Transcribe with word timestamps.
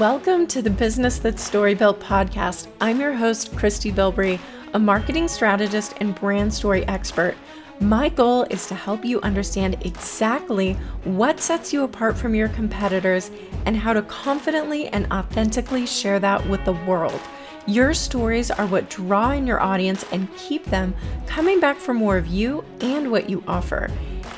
Welcome 0.00 0.46
to 0.46 0.62
the 0.62 0.70
Business 0.70 1.18
That's 1.18 1.44
Story 1.44 1.74
Built 1.74 2.00
podcast. 2.00 2.68
I'm 2.80 3.00
your 3.00 3.12
host, 3.12 3.54
Christy 3.54 3.92
Bilbrey, 3.92 4.40
a 4.72 4.78
marketing 4.78 5.28
strategist 5.28 5.92
and 5.98 6.14
brand 6.14 6.54
story 6.54 6.88
expert. 6.88 7.34
My 7.80 8.08
goal 8.08 8.44
is 8.44 8.66
to 8.68 8.74
help 8.74 9.04
you 9.04 9.20
understand 9.20 9.76
exactly 9.82 10.72
what 11.04 11.38
sets 11.38 11.74
you 11.74 11.84
apart 11.84 12.16
from 12.16 12.34
your 12.34 12.48
competitors 12.48 13.30
and 13.66 13.76
how 13.76 13.92
to 13.92 14.00
confidently 14.00 14.88
and 14.88 15.06
authentically 15.12 15.84
share 15.84 16.18
that 16.18 16.48
with 16.48 16.64
the 16.64 16.80
world. 16.88 17.20
Your 17.66 17.92
stories 17.92 18.50
are 18.50 18.66
what 18.68 18.88
draw 18.88 19.32
in 19.32 19.46
your 19.46 19.60
audience 19.60 20.06
and 20.12 20.34
keep 20.34 20.64
them 20.64 20.94
coming 21.26 21.60
back 21.60 21.76
for 21.76 21.92
more 21.92 22.16
of 22.16 22.26
you 22.26 22.64
and 22.80 23.10
what 23.10 23.28
you 23.28 23.44
offer. 23.46 23.90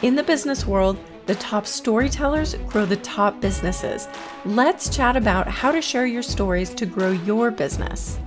In 0.02 0.16
the 0.16 0.24
business 0.24 0.66
world, 0.66 0.98
the 1.26 1.34
top 1.36 1.66
storytellers 1.66 2.54
grow 2.66 2.84
the 2.84 2.96
top 2.96 3.40
businesses. 3.40 4.08
Let's 4.44 4.94
chat 4.94 5.16
about 5.16 5.48
how 5.48 5.72
to 5.72 5.80
share 5.80 6.06
your 6.06 6.22
stories 6.22 6.70
to 6.74 6.86
grow 6.86 7.12
your 7.12 7.50
business. 7.50 8.18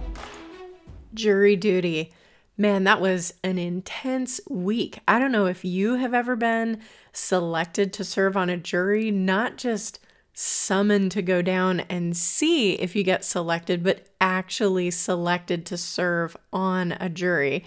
Jury 1.13 1.55
duty. 1.55 2.13
Man, 2.57 2.85
that 2.85 3.01
was 3.01 3.33
an 3.43 3.57
intense 3.57 4.39
week. 4.49 4.99
I 5.07 5.19
don't 5.19 5.33
know 5.33 5.45
if 5.45 5.65
you 5.65 5.95
have 5.95 6.13
ever 6.13 6.37
been 6.37 6.79
selected 7.11 7.91
to 7.93 8.05
serve 8.05 8.37
on 8.37 8.49
a 8.49 8.55
jury, 8.55 9.11
not 9.11 9.57
just 9.57 9.99
summoned 10.31 11.11
to 11.11 11.21
go 11.21 11.41
down 11.41 11.81
and 11.81 12.15
see 12.15 12.73
if 12.73 12.95
you 12.95 13.03
get 13.03 13.25
selected, 13.25 13.83
but 13.83 14.07
actually 14.21 14.91
selected 14.91 15.65
to 15.65 15.77
serve 15.77 16.35
on 16.53 16.93
a 16.93 17.09
jury. 17.09 17.65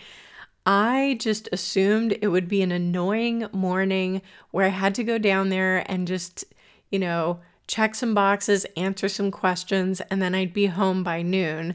I 0.70 1.16
just 1.18 1.48
assumed 1.50 2.18
it 2.20 2.28
would 2.28 2.46
be 2.46 2.60
an 2.60 2.72
annoying 2.72 3.46
morning 3.54 4.20
where 4.50 4.66
I 4.66 4.68
had 4.68 4.94
to 4.96 5.02
go 5.02 5.16
down 5.16 5.48
there 5.48 5.90
and 5.90 6.06
just, 6.06 6.44
you 6.90 6.98
know, 6.98 7.40
check 7.66 7.94
some 7.94 8.12
boxes, 8.12 8.66
answer 8.76 9.08
some 9.08 9.30
questions, 9.30 10.02
and 10.10 10.20
then 10.20 10.34
I'd 10.34 10.52
be 10.52 10.66
home 10.66 11.02
by 11.02 11.22
noon. 11.22 11.74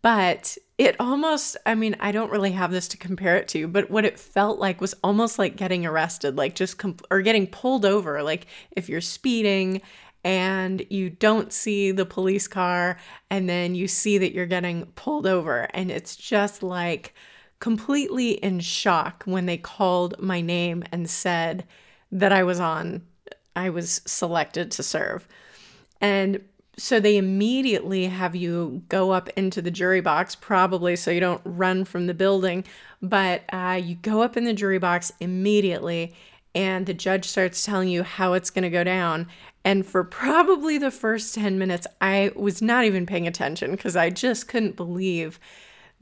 But 0.00 0.56
it 0.78 0.94
almost, 1.00 1.56
I 1.66 1.74
mean, 1.74 1.96
I 1.98 2.12
don't 2.12 2.30
really 2.30 2.52
have 2.52 2.70
this 2.70 2.86
to 2.88 2.96
compare 2.96 3.36
it 3.36 3.48
to, 3.48 3.66
but 3.66 3.90
what 3.90 4.04
it 4.04 4.16
felt 4.16 4.60
like 4.60 4.80
was 4.80 4.94
almost 5.02 5.36
like 5.36 5.56
getting 5.56 5.84
arrested, 5.84 6.36
like 6.36 6.54
just, 6.54 6.80
or 7.10 7.20
getting 7.20 7.48
pulled 7.48 7.84
over. 7.84 8.22
Like 8.22 8.46
if 8.70 8.88
you're 8.88 9.00
speeding 9.00 9.82
and 10.22 10.86
you 10.88 11.10
don't 11.10 11.52
see 11.52 11.90
the 11.90 12.06
police 12.06 12.46
car 12.46 12.96
and 13.28 13.48
then 13.48 13.74
you 13.74 13.88
see 13.88 14.18
that 14.18 14.32
you're 14.32 14.46
getting 14.46 14.86
pulled 14.94 15.26
over. 15.26 15.66
And 15.74 15.90
it's 15.90 16.14
just 16.14 16.62
like, 16.62 17.12
completely 17.60 18.32
in 18.32 18.60
shock 18.60 19.22
when 19.24 19.46
they 19.46 19.56
called 19.56 20.14
my 20.18 20.40
name 20.40 20.84
and 20.92 21.08
said 21.08 21.64
that 22.12 22.32
I 22.32 22.42
was 22.42 22.60
on, 22.60 23.02
I 23.56 23.70
was 23.70 24.00
selected 24.06 24.70
to 24.72 24.82
serve. 24.82 25.26
And 26.00 26.40
so 26.76 26.98
they 26.98 27.16
immediately 27.16 28.06
have 28.06 28.34
you 28.34 28.82
go 28.88 29.12
up 29.12 29.28
into 29.30 29.62
the 29.62 29.70
jury 29.70 30.00
box, 30.00 30.34
probably 30.34 30.96
so 30.96 31.10
you 31.10 31.20
don't 31.20 31.40
run 31.44 31.84
from 31.84 32.06
the 32.06 32.14
building, 32.14 32.64
but 33.00 33.42
uh, 33.52 33.80
you 33.82 33.94
go 33.96 34.22
up 34.22 34.36
in 34.36 34.44
the 34.44 34.52
jury 34.52 34.78
box 34.78 35.12
immediately, 35.20 36.14
and 36.54 36.86
the 36.86 36.94
judge 36.94 37.26
starts 37.26 37.64
telling 37.64 37.88
you 37.88 38.02
how 38.02 38.32
it's 38.32 38.50
going 38.50 38.62
to 38.62 38.70
go 38.70 38.84
down. 38.84 39.28
And 39.64 39.86
for 39.86 40.04
probably 40.04 40.78
the 40.78 40.90
first 40.90 41.34
10 41.34 41.58
minutes, 41.58 41.86
I 42.00 42.32
was 42.36 42.60
not 42.60 42.84
even 42.84 43.06
paying 43.06 43.26
attention 43.26 43.70
because 43.70 43.96
I 43.96 44.10
just 44.10 44.48
couldn't 44.48 44.76
believe 44.76 45.38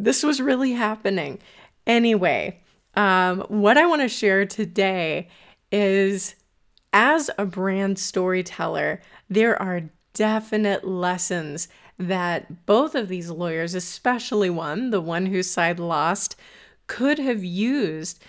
this 0.03 0.23
was 0.23 0.41
really 0.41 0.73
happening. 0.73 1.39
Anyway, 1.87 2.61
um, 2.95 3.41
what 3.49 3.79
I 3.79 3.87
want 3.87 4.03
to 4.03 4.09
share 4.09 4.45
today 4.45 5.29
is 5.71 6.35
as 6.93 7.31
a 7.39 7.47
brand 7.47 7.99
storyteller, 7.99 9.01
there 9.31 9.61
are 9.61 9.83
definite 10.13 10.85
lessons 10.85 11.69
that 11.99 12.67
both 12.67 12.95
of 12.95 13.09
these 13.09 13.31
lawyers, 13.31 13.75
especially 13.75 14.51
one, 14.51 14.91
the 14.91 15.01
one 15.01 15.27
whose 15.27 15.49
side 15.49 15.79
lost, 15.79 16.37
could 16.89 17.19
have 17.19 17.45
used 17.45 18.23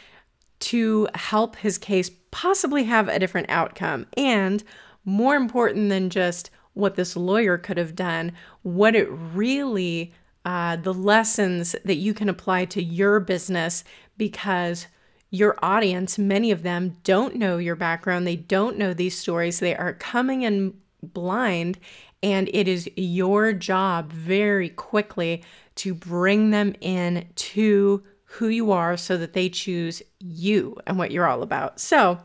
to 0.60 1.08
help 1.16 1.56
his 1.58 1.78
case 1.78 2.10
possibly 2.32 2.84
have 2.84 3.10
a 3.10 3.20
different 3.20 3.50
outcome. 3.50 4.06
And 4.16 4.64
more 5.06 5.36
important 5.36 5.90
than 5.90 6.10
just 6.10 6.52
what 6.74 6.96
this 6.96 7.16
lawyer 7.16 7.58
could 7.58 7.78
have 7.78 7.96
done, 7.96 8.32
what 8.62 8.96
it 8.96 9.10
really 9.12 10.14
uh, 10.46 10.76
the 10.76 10.94
lessons 10.94 11.76
that 11.86 11.96
you 11.96 12.14
can 12.14 12.30
apply 12.30 12.66
to 12.66 12.84
your 12.84 13.20
business 13.20 13.84
because 14.18 14.88
your 15.30 15.58
audience, 15.64 16.20
many 16.20 16.52
of 16.52 16.64
them 16.64 16.98
don't 17.04 17.36
know 17.36 17.58
your 17.58 17.76
background, 17.76 18.28
they 18.28 18.36
don't 18.36 18.78
know 18.78 18.94
these 18.94 19.18
stories, 19.18 19.60
they 19.60 19.76
are 19.76 19.94
coming 19.94 20.44
in 20.44 20.74
blind, 21.02 21.80
and 22.22 22.50
it 22.54 22.68
is 22.68 22.90
your 22.96 23.52
job 23.52 24.12
very 24.12 24.70
quickly 24.70 25.44
to 25.76 25.94
bring 25.94 26.52
them 26.52 26.76
in 26.82 27.28
to 27.36 28.04
who 28.26 28.48
you 28.48 28.72
are 28.72 28.96
so 28.96 29.18
that 29.18 29.34
they 29.34 29.50
choose 29.50 30.02
you 30.20 30.78
and 30.86 30.98
what 30.98 31.12
you're 31.12 31.28
all 31.28 31.44
about. 31.44 31.80
So, 31.80 32.20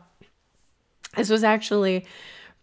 this 1.17 1.29
was 1.29 1.43
actually 1.43 2.05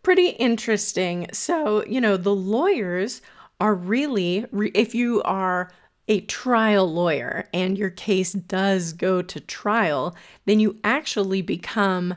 pretty 0.03 0.29
interesting. 0.29 1.27
So, 1.33 1.85
you 1.87 2.01
know, 2.01 2.17
the 2.17 2.35
lawyers 2.35 3.23
are 3.61 3.75
really, 3.75 4.45
if 4.75 4.95
you 4.95 5.23
are 5.23 5.71
a 6.09 6.21
trial 6.23 6.93
lawyer 6.93 7.49
and 7.53 7.77
your 7.77 7.91
case 7.91 8.33
does 8.33 8.93
go 8.93 9.23
to 9.23 9.41
trial, 9.41 10.15
then 10.45 10.61
you 10.61 10.79
actually 10.85 11.43
become 11.43 12.15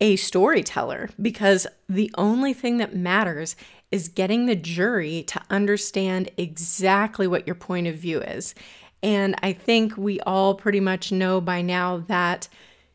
a 0.00 0.16
storyteller 0.16 1.10
because 1.20 1.66
the 1.88 2.10
only 2.16 2.52
thing 2.52 2.76
that 2.76 2.94
matters 2.94 3.56
is 3.90 4.08
getting 4.08 4.46
the 4.46 4.54
jury 4.54 5.24
to 5.24 5.40
understand 5.50 6.30
exactly 6.36 7.26
what 7.26 7.46
your 7.46 7.56
point 7.56 7.86
of 7.86 7.96
view 7.96 8.20
is. 8.20 8.54
And 9.02 9.34
I 9.42 9.52
think 9.52 9.96
we 9.96 10.20
all 10.20 10.54
pretty 10.54 10.80
much 10.80 11.10
know 11.10 11.40
by 11.40 11.62
now 11.62 11.98
that 12.08 12.48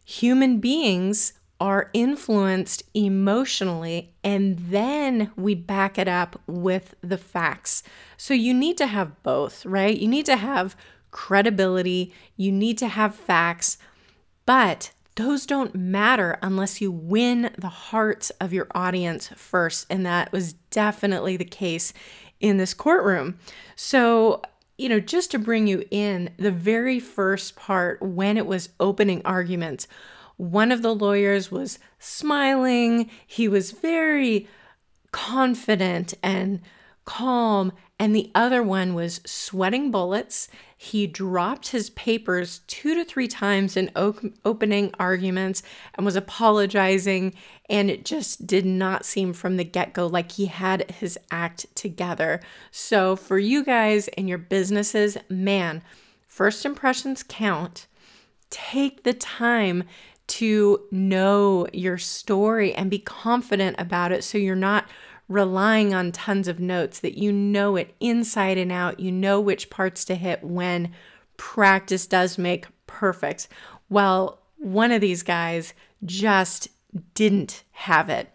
human 0.05 0.59
beings 0.59 1.33
are 1.63 1.89
influenced 1.93 2.83
emotionally 2.93 4.13
and 4.21 4.59
then 4.59 5.31
we 5.37 5.55
back 5.55 5.97
it 5.97 6.09
up 6.09 6.37
with 6.45 6.93
the 6.99 7.17
facts. 7.17 7.83
So 8.17 8.33
you 8.33 8.53
need 8.53 8.77
to 8.79 8.85
have 8.85 9.23
both, 9.23 9.65
right? 9.65 9.97
You 9.97 10.09
need 10.09 10.25
to 10.25 10.35
have 10.35 10.75
credibility, 11.11 12.13
you 12.35 12.51
need 12.51 12.77
to 12.79 12.89
have 12.89 13.15
facts, 13.15 13.77
but 14.45 14.91
those 15.15 15.45
don't 15.45 15.73
matter 15.73 16.37
unless 16.41 16.81
you 16.81 16.91
win 16.91 17.49
the 17.57 17.69
hearts 17.69 18.29
of 18.41 18.51
your 18.51 18.67
audience 18.75 19.29
first. 19.29 19.87
And 19.89 20.05
that 20.05 20.33
was 20.33 20.51
definitely 20.69 21.37
the 21.37 21.45
case 21.45 21.93
in 22.41 22.57
this 22.57 22.73
courtroom. 22.73 23.39
So, 23.77 24.41
you 24.77 24.89
know, 24.89 24.99
just 24.99 25.31
to 25.31 25.39
bring 25.39 25.67
you 25.67 25.85
in, 25.91 26.31
the 26.35 26.51
very 26.51 26.99
first 26.99 27.55
part 27.55 28.01
when 28.01 28.35
it 28.37 28.47
was 28.47 28.67
opening 28.81 29.21
arguments 29.23 29.87
one 30.37 30.71
of 30.71 30.81
the 30.81 30.95
lawyers 30.95 31.51
was 31.51 31.79
smiling. 31.99 33.09
He 33.25 33.47
was 33.47 33.71
very 33.71 34.47
confident 35.11 36.13
and 36.23 36.59
calm, 37.05 37.71
and 37.99 38.15
the 38.15 38.31
other 38.33 38.63
one 38.63 38.93
was 38.93 39.21
sweating 39.25 39.91
bullets. 39.91 40.47
He 40.75 41.07
dropped 41.07 41.69
his 41.69 41.89
papers 41.91 42.59
two 42.67 42.95
to 42.95 43.05
three 43.05 43.27
times 43.27 43.77
in 43.77 43.91
opening 43.95 44.93
arguments 44.99 45.63
and 45.95 46.05
was 46.05 46.15
apologizing, 46.15 47.33
and 47.69 47.89
it 47.89 48.03
just 48.03 48.45
did 48.45 48.65
not 48.65 49.05
seem 49.05 49.31
from 49.33 49.57
the 49.57 49.63
get 49.63 49.93
go 49.93 50.07
like 50.07 50.33
he 50.33 50.47
had 50.47 50.91
his 50.91 51.17
act 51.31 51.73
together. 51.75 52.41
So, 52.71 53.15
for 53.15 53.37
you 53.37 53.63
guys 53.63 54.09
and 54.09 54.27
your 54.27 54.37
businesses, 54.37 55.17
man, 55.29 55.83
first 56.27 56.65
impressions 56.65 57.23
count. 57.23 57.87
Take 58.49 59.03
the 59.03 59.13
time 59.13 59.83
to 60.37 60.81
know 60.89 61.67
your 61.73 61.97
story 61.97 62.73
and 62.73 62.89
be 62.89 62.99
confident 62.99 63.75
about 63.77 64.11
it 64.11 64.23
so 64.23 64.37
you're 64.37 64.55
not 64.55 64.87
relying 65.27 65.93
on 65.93 66.11
tons 66.11 66.47
of 66.47 66.59
notes, 66.59 66.99
that 66.99 67.17
you 67.17 67.31
know 67.31 67.75
it 67.75 67.93
inside 67.99 68.57
and 68.57 68.71
out, 68.71 68.99
you 68.99 69.11
know 69.11 69.39
which 69.39 69.69
parts 69.69 70.03
to 70.05 70.15
hit 70.15 70.43
when 70.43 70.91
practice 71.37 72.07
does 72.07 72.37
make 72.37 72.65
perfect. 72.87 73.47
Well, 73.89 74.39
one 74.57 74.91
of 74.91 75.01
these 75.01 75.23
guys 75.23 75.73
just 76.03 76.67
didn't 77.13 77.63
have 77.71 78.09
it. 78.09 78.29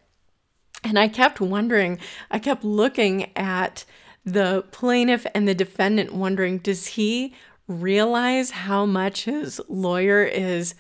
And 0.84 0.98
I 0.98 1.08
kept 1.08 1.40
wondering, 1.40 1.98
I 2.30 2.38
kept 2.38 2.64
looking 2.64 3.36
at 3.36 3.84
the 4.24 4.64
plaintiff 4.70 5.26
and 5.34 5.48
the 5.48 5.54
defendant, 5.54 6.12
wondering, 6.14 6.58
does 6.58 6.86
he 6.86 7.34
realize 7.66 8.50
how 8.50 8.86
much 8.86 9.24
his 9.24 9.60
lawyer 9.68 10.22
is 10.22 10.74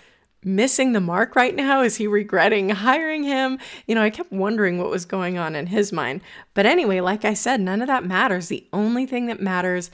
missing 0.44 0.92
the 0.92 1.00
mark 1.00 1.34
right 1.34 1.54
now? 1.54 1.82
Is 1.82 1.96
he 1.96 2.06
regretting 2.06 2.70
hiring 2.70 3.24
him? 3.24 3.58
You 3.86 3.94
know, 3.94 4.02
I 4.02 4.10
kept 4.10 4.32
wondering 4.32 4.78
what 4.78 4.90
was 4.90 5.04
going 5.04 5.38
on 5.38 5.56
in 5.56 5.66
his 5.66 5.92
mind. 5.92 6.20
But 6.54 6.66
anyway, 6.66 7.00
like 7.00 7.24
I 7.24 7.34
said, 7.34 7.60
none 7.60 7.80
of 7.80 7.88
that 7.88 8.04
matters. 8.04 8.48
The 8.48 8.66
only 8.72 9.06
thing 9.06 9.26
that 9.26 9.40
matters 9.40 9.90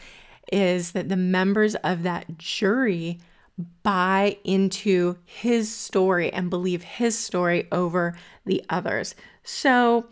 is 0.52 0.92
that 0.92 1.08
the 1.08 1.16
members 1.16 1.74
of 1.76 2.02
that 2.02 2.38
jury 2.38 3.20
buy 3.82 4.36
into 4.44 5.16
his 5.24 5.74
story 5.74 6.32
and 6.32 6.50
believe 6.50 6.82
his 6.82 7.18
story 7.18 7.68
over 7.70 8.16
the 8.44 8.64
others. 8.68 9.14
So, 9.44 10.06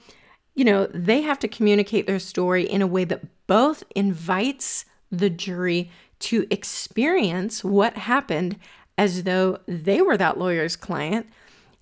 you 0.55 0.64
know, 0.64 0.87
they 0.87 1.23
have 1.23 1.38
to 1.40 1.49
communicate 1.49 2.06
their 2.06 2.19
story 2.19 2.64
in 2.64 2.82
a 2.82 2.87
way 2.87 3.05
that 3.05 3.46
both 3.46 3.82
invites 3.96 4.84
the 5.11 5.31
jury 5.31 5.90
to 6.20 6.46
experience 6.50 7.64
what 7.64 7.96
happened 7.96 8.56
as 8.99 9.25
though 9.25 9.59
they 9.67 10.00
were 10.00 10.17
that 10.17 10.39
lawyer's 10.39 10.77
client, 10.77 11.27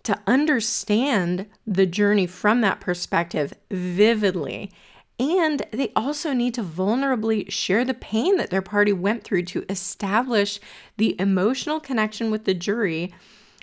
to 0.03 0.19
understand 0.27 1.47
the 1.67 1.87
journey 1.87 2.27
from 2.27 2.61
that 2.63 2.81
perspective 2.81 3.53
vividly. 3.71 4.71
And 5.19 5.63
they 5.71 5.93
also 5.95 6.33
need 6.33 6.55
to 6.55 6.63
vulnerably 6.63 7.51
share 7.51 7.85
the 7.85 7.93
pain 7.93 8.39
that 8.39 8.49
their 8.49 8.63
party 8.63 8.93
went 8.93 9.23
through 9.23 9.43
to 9.45 9.67
establish 9.69 10.59
the 10.97 11.21
emotional 11.21 11.79
connection 11.79 12.31
with 12.31 12.47
the 12.47 12.55
jury 12.55 13.13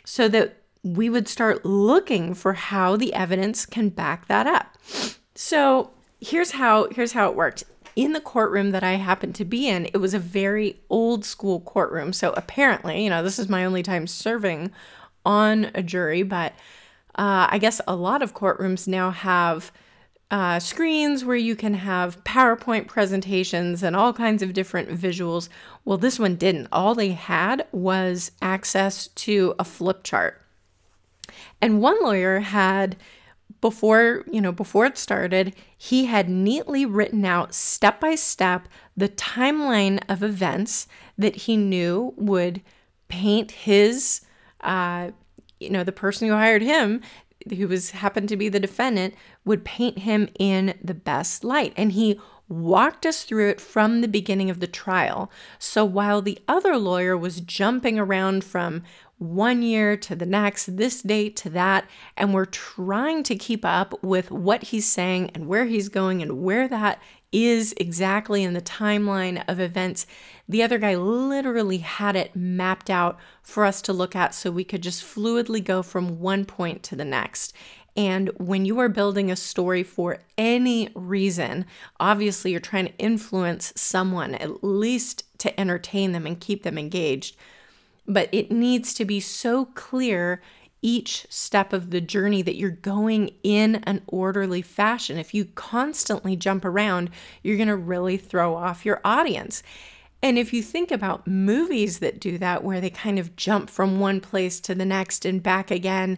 so 0.06 0.28
that 0.28 0.58
we 0.84 1.10
would 1.10 1.28
start 1.28 1.66
looking 1.66 2.36
for 2.36 2.54
how 2.54 2.96
the 2.96 3.14
evidence 3.14 3.66
can 3.66 3.90
back 3.90 4.28
that 4.28 4.46
up. 4.46 4.78
So, 5.34 5.92
here's 6.22 6.52
how 6.52 6.88
here's 6.92 7.12
how 7.12 7.30
it 7.30 7.36
worked. 7.36 7.64
In 7.98 8.14
the 8.14 8.22
courtroom 8.22 8.70
that 8.74 8.84
I 8.84 8.94
happened 8.94 9.34
to 9.36 9.44
be 9.44 9.68
in, 9.68 9.86
it 9.88 9.98
was 9.98 10.14
a 10.14 10.20
very 10.20 10.80
old 10.88 11.26
school 11.26 11.62
courtroom. 11.62 12.14
So 12.14 12.32
apparently, 12.38 13.04
you 13.04 13.10
know, 13.10 13.24
this 13.24 13.40
is 13.40 13.50
my 13.50 13.66
only 13.66 13.82
time 13.82 14.06
serving 14.06 14.72
on 15.26 15.72
a 15.74 15.82
jury, 15.82 16.22
but 16.22 16.54
uh, 17.16 17.48
I 17.50 17.58
guess 17.58 17.82
a 17.88 17.96
lot 17.96 18.22
of 18.22 18.36
courtrooms 18.36 18.88
now 18.88 19.10
have 19.10 19.72
uh, 20.30 20.60
screens 20.60 21.26
where 21.26 21.36
you 21.38 21.56
can 21.56 21.74
have 21.74 22.24
PowerPoint 22.24 22.86
presentations 22.86 23.82
and 23.82 23.96
all 23.96 24.14
kinds 24.14 24.44
of 24.44 24.54
different 24.54 24.90
visuals. 24.90 25.50
Well, 25.84 25.98
this 25.98 26.20
one 26.20 26.36
didn't. 26.36 26.68
All 26.72 26.94
they 26.94 27.14
had 27.14 27.66
was 27.72 28.30
access 28.44 29.08
to 29.08 29.56
a 29.58 29.64
flip 29.64 30.04
chart. 30.04 30.40
And 31.60 31.82
one 31.82 31.98
lawyer 32.04 32.42
had 32.42 32.96
before, 33.62 34.24
you 34.32 34.42
know, 34.42 34.52
before 34.52 34.86
it 34.86 34.98
started, 34.98 35.56
he 35.78 36.06
had 36.06 36.30
neatly 36.30 36.86
written 36.86 37.26
out 37.26 37.54
step 37.54 38.00
by 38.00 38.16
step 38.16 38.68
the 38.96 39.10
timeline 39.10 40.02
of 40.10 40.24
events 40.24 40.88
that 41.18 41.36
he 41.36 41.58
knew 41.58 42.14
would 42.18 42.62
paint 43.08 43.52
his 43.52 44.22
uh, 44.62 45.12
you 45.60 45.70
know, 45.70 45.84
the 45.84 45.92
person 45.92 46.28
who 46.28 46.34
hired 46.34 46.62
him 46.62 47.02
who 47.56 47.68
was 47.68 47.92
happened 47.92 48.30
to 48.30 48.38
be 48.38 48.50
the 48.50 48.60
defendant 48.60 49.14
would 49.46 49.64
paint 49.64 50.00
him 50.00 50.28
in 50.40 50.74
the 50.84 50.94
best 50.94 51.44
light. 51.44 51.74
And 51.78 51.94
he 51.94 52.20
walked 52.50 53.06
us 53.06 53.24
through 53.24 53.50
it 53.50 53.62
from 53.62 54.02
the 54.02 54.08
beginning 54.08 54.50
of 54.50 54.60
the 54.60 54.68
trial. 54.68 55.32
So 55.60 55.84
while 55.84 56.22
the 56.22 56.40
other 56.48 56.78
lawyer 56.78 57.18
was 57.18 57.42
jumping 57.42 58.00
around 58.00 58.44
from 58.44 58.84
one 59.18 59.64
year 59.64 59.98
to 59.98 60.16
the 60.16 60.26
next, 60.26 60.78
this 60.78 61.02
date 61.02 61.36
to 61.38 61.50
that, 61.50 61.90
and 62.16 62.34
we're 62.34 62.46
trying 62.46 63.24
to 63.24 63.36
keep 63.36 63.66
up 63.66 64.02
with 64.04 64.30
what 64.30 64.64
he's 64.64 64.88
saying 64.88 65.32
and 65.34 65.48
where 65.48 65.66
he's 65.66 65.90
going 65.90 66.22
and 66.22 66.44
where 66.44 66.68
that 66.68 67.02
is 67.32 67.74
exactly 67.78 68.44
in 68.44 68.54
the 68.54 68.62
timeline 68.62 69.44
of 69.48 69.60
events. 69.60 70.06
The 70.48 70.64
other 70.64 70.78
guy 70.78 70.96
literally 70.96 71.80
had 71.80 72.16
it 72.16 72.36
mapped 72.36 72.90
out 72.90 73.18
for 73.42 73.66
us 73.66 73.82
to 73.84 73.94
look 73.94 74.16
at 74.16 74.34
so 74.34 74.52
we 74.52 74.64
could 74.64 74.84
just 74.84 75.04
fluidly 75.04 75.64
go 75.64 75.82
from 75.82 76.20
one 76.20 76.46
point 76.46 76.84
to 76.84 76.96
the 76.96 77.06
next. 77.06 77.54
And 77.98 78.30
when 78.38 78.64
you 78.64 78.78
are 78.80 78.90
building 78.90 79.32
a 79.32 79.36
story 79.36 79.82
for 79.82 80.20
any 80.38 80.90
reason, 80.94 81.66
obviously 82.00 82.52
you're 82.52 82.60
trying 82.60 82.86
to 82.86 82.98
influence 82.98 83.74
someone, 83.76 84.36
at 84.36 84.64
least 84.64 85.24
to 85.40 85.60
entertain 85.60 86.12
them 86.12 86.28
and 86.28 86.40
keep 86.40 86.62
them 86.62 86.78
engaged 86.78 87.36
but 88.08 88.30
it 88.32 88.52
needs 88.52 88.94
to 88.96 89.06
be 89.06 89.20
so 89.20 89.66
clear 89.66 90.42
each 90.82 91.26
step 91.30 91.74
of 91.74 91.90
the 91.90 92.00
journey 92.00 92.42
that 92.42 92.56
you're 92.56 92.70
going 92.70 93.32
in 93.44 93.76
an 93.84 94.02
orderly 94.08 94.62
fashion. 94.62 95.18
If 95.18 95.34
you 95.34 95.46
constantly 95.46 96.36
jump 96.36 96.64
around, 96.64 97.10
you're 97.44 97.58
going 97.58 97.68
to 97.68 97.76
really 97.76 98.18
throw 98.18 98.56
off 98.56 98.86
your 98.86 99.02
audience. 99.04 99.64
And 100.22 100.38
if 100.38 100.54
you 100.54 100.64
think 100.64 100.92
about 100.92 101.28
movies 101.28 102.00
that 102.00 102.20
do 102.20 102.38
that, 102.38 102.64
where 102.64 102.82
they 102.82 102.90
kind 102.90 103.20
of 103.20 103.36
jump 103.36 103.70
from 103.70 104.00
one 104.00 104.22
place 104.22 104.60
to 104.62 104.76
the 104.76 104.86
next 104.86 105.26
and 105.26 105.44
back 105.44 105.72
again, 105.72 106.18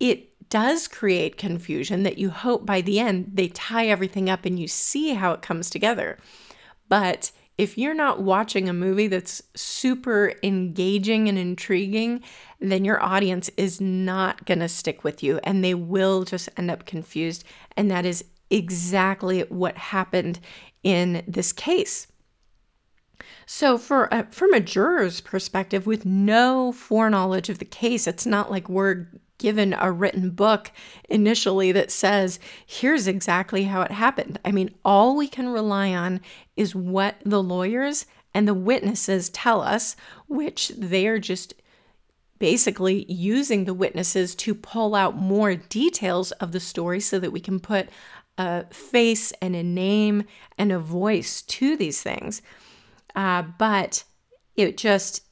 it 0.00 0.28
does 0.48 0.88
create 0.88 1.36
confusion 1.36 2.02
that 2.04 2.18
you 2.18 2.30
hope 2.30 2.64
by 2.64 2.80
the 2.80 2.98
end 2.98 3.32
they 3.34 3.48
tie 3.48 3.86
everything 3.86 4.30
up 4.30 4.44
and 4.44 4.58
you 4.58 4.66
see 4.66 5.14
how 5.14 5.32
it 5.32 5.42
comes 5.42 5.70
together. 5.70 6.18
But 6.88 7.30
if 7.58 7.76
you're 7.76 7.92
not 7.92 8.22
watching 8.22 8.68
a 8.68 8.72
movie 8.72 9.08
that's 9.08 9.42
super 9.56 10.32
engaging 10.44 11.28
and 11.28 11.36
intriguing, 11.36 12.22
then 12.60 12.84
your 12.84 13.02
audience 13.02 13.50
is 13.56 13.80
not 13.80 14.46
going 14.46 14.60
to 14.60 14.68
stick 14.68 15.02
with 15.02 15.22
you 15.24 15.40
and 15.42 15.62
they 15.62 15.74
will 15.74 16.22
just 16.22 16.48
end 16.56 16.70
up 16.70 16.86
confused. 16.86 17.44
And 17.76 17.90
that 17.90 18.06
is 18.06 18.24
exactly 18.48 19.40
what 19.42 19.76
happened 19.76 20.38
in 20.84 21.24
this 21.26 21.52
case. 21.52 22.06
So, 23.44 23.76
for 23.78 24.08
a, 24.12 24.26
from 24.30 24.54
a 24.54 24.60
juror's 24.60 25.20
perspective, 25.20 25.86
with 25.86 26.06
no 26.06 26.70
foreknowledge 26.70 27.48
of 27.48 27.58
the 27.58 27.64
case, 27.64 28.06
it's 28.06 28.26
not 28.26 28.50
like 28.50 28.68
we're 28.68 29.08
given 29.38 29.74
a 29.78 29.90
written 29.90 30.30
book 30.30 30.70
initially 31.08 31.72
that 31.72 31.90
says, 31.90 32.38
here's 32.66 33.06
exactly 33.06 33.64
how 33.64 33.82
it 33.82 33.90
happened. 33.90 34.38
I 34.44 34.52
mean, 34.52 34.74
all 34.84 35.16
we 35.16 35.28
can 35.28 35.48
rely 35.48 35.94
on 35.94 36.20
is 36.56 36.74
what 36.74 37.16
the 37.24 37.42
lawyers 37.42 38.06
and 38.34 38.46
the 38.46 38.54
witnesses 38.54 39.30
tell 39.30 39.62
us, 39.62 39.96
which 40.26 40.68
they 40.76 41.06
are 41.06 41.18
just 41.18 41.54
basically 42.38 43.04
using 43.10 43.64
the 43.64 43.74
witnesses 43.74 44.34
to 44.34 44.54
pull 44.54 44.94
out 44.94 45.16
more 45.16 45.54
details 45.54 46.30
of 46.32 46.52
the 46.52 46.60
story 46.60 47.00
so 47.00 47.18
that 47.18 47.32
we 47.32 47.40
can 47.40 47.58
put 47.58 47.88
a 48.36 48.64
face 48.72 49.32
and 49.42 49.56
a 49.56 49.62
name 49.62 50.24
and 50.56 50.70
a 50.70 50.78
voice 50.78 51.42
to 51.42 51.76
these 51.76 52.02
things. 52.02 52.42
Uh, 53.16 53.42
but 53.58 54.04
it 54.56 54.76
just 54.76 55.24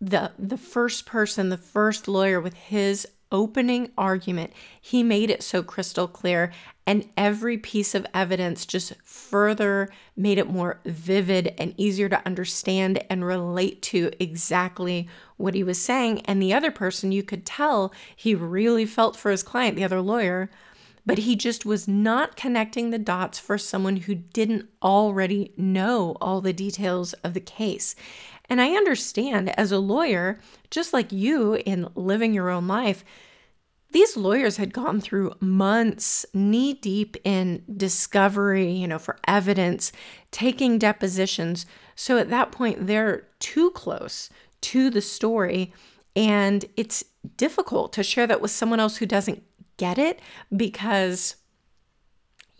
the 0.00 0.32
the 0.38 0.58
first 0.58 1.06
person, 1.06 1.48
the 1.48 1.56
first 1.56 2.08
lawyer 2.08 2.40
with 2.40 2.54
his 2.54 3.06
opening 3.30 3.90
argument, 3.98 4.52
he 4.80 5.02
made 5.02 5.30
it 5.30 5.42
so 5.42 5.62
crystal 5.62 6.08
clear 6.08 6.50
and 6.86 7.06
every 7.18 7.58
piece 7.58 7.94
of 7.94 8.06
evidence 8.14 8.64
just 8.64 8.94
further 9.04 9.90
made 10.16 10.38
it 10.38 10.48
more 10.48 10.80
vivid 10.86 11.54
and 11.58 11.74
easier 11.76 12.08
to 12.08 12.26
understand 12.26 13.04
and 13.10 13.26
relate 13.26 13.82
to 13.82 14.10
exactly 14.18 15.06
what 15.36 15.54
he 15.54 15.62
was 15.62 15.78
saying 15.78 16.20
and 16.22 16.40
the 16.40 16.54
other 16.54 16.70
person 16.70 17.12
you 17.12 17.22
could 17.22 17.44
tell 17.44 17.92
he 18.16 18.34
really 18.34 18.86
felt 18.86 19.16
for 19.16 19.30
his 19.30 19.42
client, 19.42 19.76
the 19.76 19.84
other 19.84 20.00
lawyer, 20.00 20.50
but 21.04 21.18
he 21.18 21.36
just 21.36 21.66
was 21.66 21.86
not 21.88 22.36
connecting 22.36 22.90
the 22.90 22.98
dots 22.98 23.38
for 23.38 23.58
someone 23.58 23.96
who 23.96 24.14
didn't 24.14 24.68
already 24.82 25.52
know 25.56 26.16
all 26.20 26.40
the 26.40 26.52
details 26.52 27.12
of 27.24 27.34
the 27.34 27.40
case. 27.40 27.94
And 28.48 28.60
I 28.60 28.70
understand 28.70 29.50
as 29.58 29.72
a 29.72 29.78
lawyer, 29.78 30.38
just 30.70 30.92
like 30.92 31.12
you 31.12 31.54
in 31.54 31.88
living 31.94 32.32
your 32.32 32.50
own 32.50 32.66
life, 32.66 33.04
these 33.90 34.16
lawyers 34.16 34.58
had 34.58 34.74
gone 34.74 35.00
through 35.00 35.34
months 35.40 36.26
knee 36.34 36.74
deep 36.74 37.16
in 37.24 37.62
discovery, 37.74 38.70
you 38.70 38.86
know, 38.86 38.98
for 38.98 39.18
evidence, 39.26 39.92
taking 40.30 40.78
depositions. 40.78 41.64
So 41.94 42.18
at 42.18 42.30
that 42.30 42.52
point, 42.52 42.86
they're 42.86 43.26
too 43.38 43.70
close 43.70 44.28
to 44.62 44.90
the 44.90 45.00
story. 45.00 45.72
And 46.14 46.66
it's 46.76 47.04
difficult 47.36 47.92
to 47.94 48.02
share 48.02 48.26
that 48.26 48.40
with 48.42 48.50
someone 48.50 48.80
else 48.80 48.98
who 48.98 49.06
doesn't 49.06 49.42
get 49.78 49.98
it 49.98 50.20
because 50.54 51.36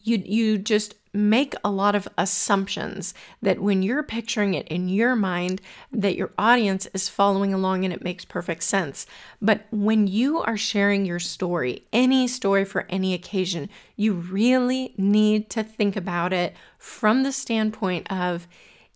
you 0.03 0.23
you 0.25 0.59
just 0.59 0.95
make 1.13 1.55
a 1.65 1.71
lot 1.71 1.95
of 1.95 2.07
assumptions 2.19 3.15
that 3.41 3.61
when 3.61 3.83
you're 3.83 4.03
picturing 4.03 4.55
it 4.55 4.69
in 4.69 4.89
your 4.89 5.17
mind 5.17 5.61
that 5.91 6.17
your 6.17 6.31
audience 6.39 6.87
is 6.93 7.09
following 7.09 7.53
along 7.55 7.85
and 7.85 7.95
it 7.95 8.05
makes 8.05 8.25
perfect 8.25 8.63
sense 8.63 9.07
but 9.41 9.67
when 9.71 10.07
you 10.07 10.39
are 10.39 10.57
sharing 10.57 11.07
your 11.07 11.19
story 11.19 11.83
any 11.93 12.29
story 12.29 12.65
for 12.65 12.87
any 12.91 13.15
occasion 13.15 13.69
you 13.97 14.13
really 14.13 14.95
need 14.97 15.49
to 15.49 15.63
think 15.63 15.97
about 15.97 16.33
it 16.33 16.55
from 16.77 17.23
the 17.23 17.33
standpoint 17.33 18.11
of 18.13 18.47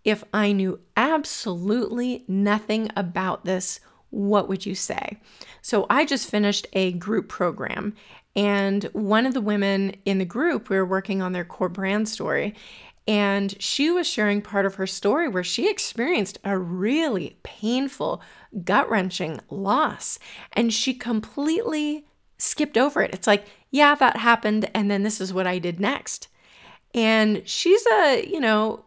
if 0.04 0.23
i 0.35 0.52
knew 0.52 0.78
absolutely 0.97 2.25
nothing 2.28 2.90
about 2.94 3.44
this 3.44 3.80
what 4.12 4.47
would 4.47 4.66
you 4.66 4.75
say? 4.75 5.18
So 5.62 5.87
I 5.88 6.04
just 6.04 6.30
finished 6.30 6.66
a 6.75 6.92
group 6.92 7.28
program 7.28 7.94
and 8.34 8.84
one 8.92 9.26
of 9.26 9.34
the 9.34 9.40
women 9.40 9.94
in 10.04 10.18
the 10.18 10.24
group, 10.24 10.68
we 10.68 10.76
were 10.76 10.86
working 10.86 11.20
on 11.20 11.32
their 11.32 11.44
core 11.44 11.68
brand 11.68 12.08
story, 12.08 12.54
and 13.06 13.60
she 13.60 13.90
was 13.90 14.06
sharing 14.06 14.42
part 14.42 14.64
of 14.64 14.76
her 14.76 14.86
story 14.86 15.28
where 15.28 15.42
she 15.42 15.68
experienced 15.68 16.38
a 16.44 16.56
really 16.56 17.36
painful, 17.42 18.22
gut 18.64 18.88
wrenching 18.88 19.40
loss. 19.50 20.18
And 20.52 20.72
she 20.72 20.94
completely 20.94 22.06
skipped 22.38 22.78
over 22.78 23.02
it. 23.02 23.12
It's 23.12 23.26
like, 23.26 23.46
yeah, 23.70 23.96
that 23.96 24.18
happened. 24.18 24.70
And 24.72 24.90
then 24.90 25.02
this 25.02 25.20
is 25.20 25.32
what 25.32 25.48
I 25.48 25.58
did 25.58 25.80
next. 25.80 26.28
And 26.94 27.42
she's 27.44 27.84
a, 27.86 28.24
you 28.24 28.38
know, 28.38 28.84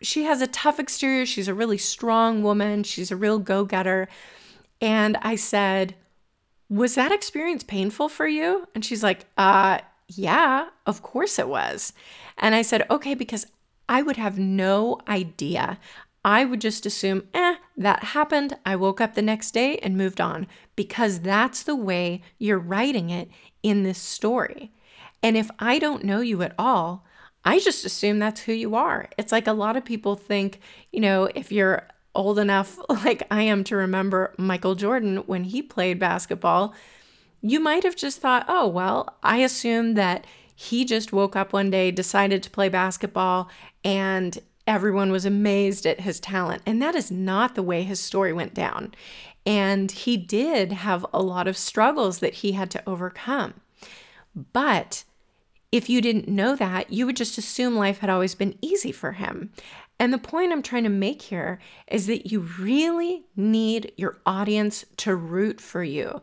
she 0.00 0.22
has 0.24 0.40
a 0.40 0.46
tough 0.46 0.78
exterior. 0.78 1.26
She's 1.26 1.48
a 1.48 1.54
really 1.54 1.78
strong 1.78 2.44
woman. 2.44 2.84
She's 2.84 3.10
a 3.10 3.16
real 3.16 3.40
go 3.40 3.64
getter. 3.64 4.06
And 4.80 5.16
I 5.22 5.34
said, 5.34 5.96
was 6.68 6.94
that 6.94 7.12
experience 7.12 7.62
painful 7.62 8.08
for 8.08 8.26
you? 8.26 8.68
And 8.74 8.84
she's 8.84 9.02
like, 9.02 9.26
uh, 9.36 9.78
Yeah, 10.08 10.68
of 10.86 11.02
course 11.02 11.38
it 11.38 11.48
was. 11.48 11.92
And 12.36 12.54
I 12.54 12.62
said, 12.62 12.86
Okay, 12.90 13.14
because 13.14 13.46
I 13.88 14.02
would 14.02 14.16
have 14.16 14.38
no 14.38 14.98
idea. 15.08 15.78
I 16.24 16.44
would 16.44 16.60
just 16.60 16.84
assume, 16.84 17.28
eh, 17.32 17.54
that 17.76 18.04
happened. 18.04 18.56
I 18.66 18.76
woke 18.76 19.00
up 19.00 19.14
the 19.14 19.22
next 19.22 19.52
day 19.52 19.78
and 19.78 19.96
moved 19.96 20.20
on 20.20 20.46
because 20.76 21.20
that's 21.20 21.62
the 21.62 21.76
way 21.76 22.22
you're 22.38 22.58
writing 22.58 23.08
it 23.08 23.30
in 23.62 23.82
this 23.82 23.98
story. 23.98 24.72
And 25.22 25.36
if 25.36 25.50
I 25.58 25.78
don't 25.78 26.04
know 26.04 26.20
you 26.20 26.42
at 26.42 26.54
all, 26.58 27.06
I 27.44 27.60
just 27.60 27.84
assume 27.84 28.18
that's 28.18 28.42
who 28.42 28.52
you 28.52 28.74
are. 28.74 29.08
It's 29.16 29.32
like 29.32 29.46
a 29.46 29.52
lot 29.52 29.76
of 29.76 29.84
people 29.84 30.16
think, 30.16 30.60
you 30.92 31.00
know, 31.00 31.30
if 31.34 31.50
you're 31.50 31.88
old 32.18 32.38
enough, 32.38 32.78
like 32.88 33.22
I 33.30 33.42
am, 33.42 33.64
to 33.64 33.76
remember 33.76 34.34
Michael 34.36 34.74
Jordan 34.74 35.18
when 35.26 35.44
he 35.44 35.62
played 35.62 35.98
basketball, 35.98 36.74
you 37.40 37.60
might 37.60 37.84
have 37.84 37.96
just 37.96 38.20
thought, 38.20 38.44
oh, 38.48 38.66
well, 38.66 39.16
I 39.22 39.38
assume 39.38 39.94
that 39.94 40.26
he 40.54 40.84
just 40.84 41.12
woke 41.12 41.36
up 41.36 41.52
one 41.52 41.70
day, 41.70 41.92
decided 41.92 42.42
to 42.42 42.50
play 42.50 42.68
basketball, 42.68 43.48
and 43.84 44.36
everyone 44.66 45.12
was 45.12 45.24
amazed 45.24 45.86
at 45.86 46.00
his 46.00 46.18
talent. 46.18 46.62
And 46.66 46.82
that 46.82 46.96
is 46.96 47.10
not 47.12 47.54
the 47.54 47.62
way 47.62 47.84
his 47.84 48.00
story 48.00 48.32
went 48.32 48.54
down. 48.54 48.94
And 49.46 49.90
he 49.90 50.16
did 50.16 50.72
have 50.72 51.06
a 51.14 51.22
lot 51.22 51.46
of 51.46 51.56
struggles 51.56 52.18
that 52.18 52.34
he 52.34 52.52
had 52.52 52.70
to 52.72 52.82
overcome. 52.86 53.54
But 54.52 55.04
if 55.70 55.88
you 55.88 56.00
didn't 56.00 56.28
know 56.28 56.56
that, 56.56 56.92
you 56.92 57.06
would 57.06 57.16
just 57.16 57.38
assume 57.38 57.76
life 57.76 57.98
had 57.98 58.10
always 58.10 58.34
been 58.34 58.58
easy 58.60 58.90
for 58.90 59.12
him. 59.12 59.52
And 60.00 60.12
the 60.12 60.18
point 60.18 60.52
I'm 60.52 60.62
trying 60.62 60.84
to 60.84 60.90
make 60.90 61.22
here 61.22 61.58
is 61.88 62.06
that 62.06 62.30
you 62.30 62.40
really 62.58 63.24
need 63.34 63.92
your 63.96 64.18
audience 64.24 64.84
to 64.98 65.16
root 65.16 65.60
for 65.60 65.82
you. 65.82 66.22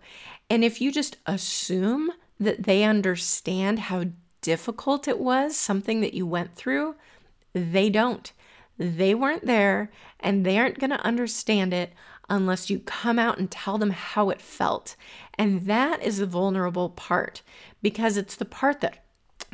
And 0.50 0.64
if 0.64 0.80
you 0.80 0.92
just 0.92 1.18
assume 1.26 2.12
that 2.40 2.64
they 2.64 2.84
understand 2.84 3.80
how 3.80 4.06
difficult 4.42 5.08
it 5.08 5.20
was, 5.20 5.58
something 5.58 6.02
that 6.02 6.14
you 6.14 6.26
went 6.26 6.56
through, 6.56 6.96
they 7.54 7.90
don't. 7.90 8.32
They 8.78 9.16
weren't 9.16 9.46
there 9.46 9.92
and 10.20 10.46
they 10.46 10.58
aren't 10.58 10.80
going 10.80 10.90
to 10.90 11.06
understand 11.06 11.74
it 11.74 11.94
unless 12.30 12.70
you 12.70 12.80
come 12.80 13.20
out 13.20 13.38
and 13.38 13.50
tell 13.50 13.78
them 13.78 13.92
how 13.92 14.30
it 14.30 14.42
felt. 14.42 14.96
And 15.38 15.66
that 15.66 16.02
is 16.02 16.18
the 16.18 16.26
vulnerable 16.26 16.90
part 16.90 17.42
because 17.82 18.18
it's 18.18 18.36
the 18.36 18.46
part 18.46 18.82
that 18.82 19.06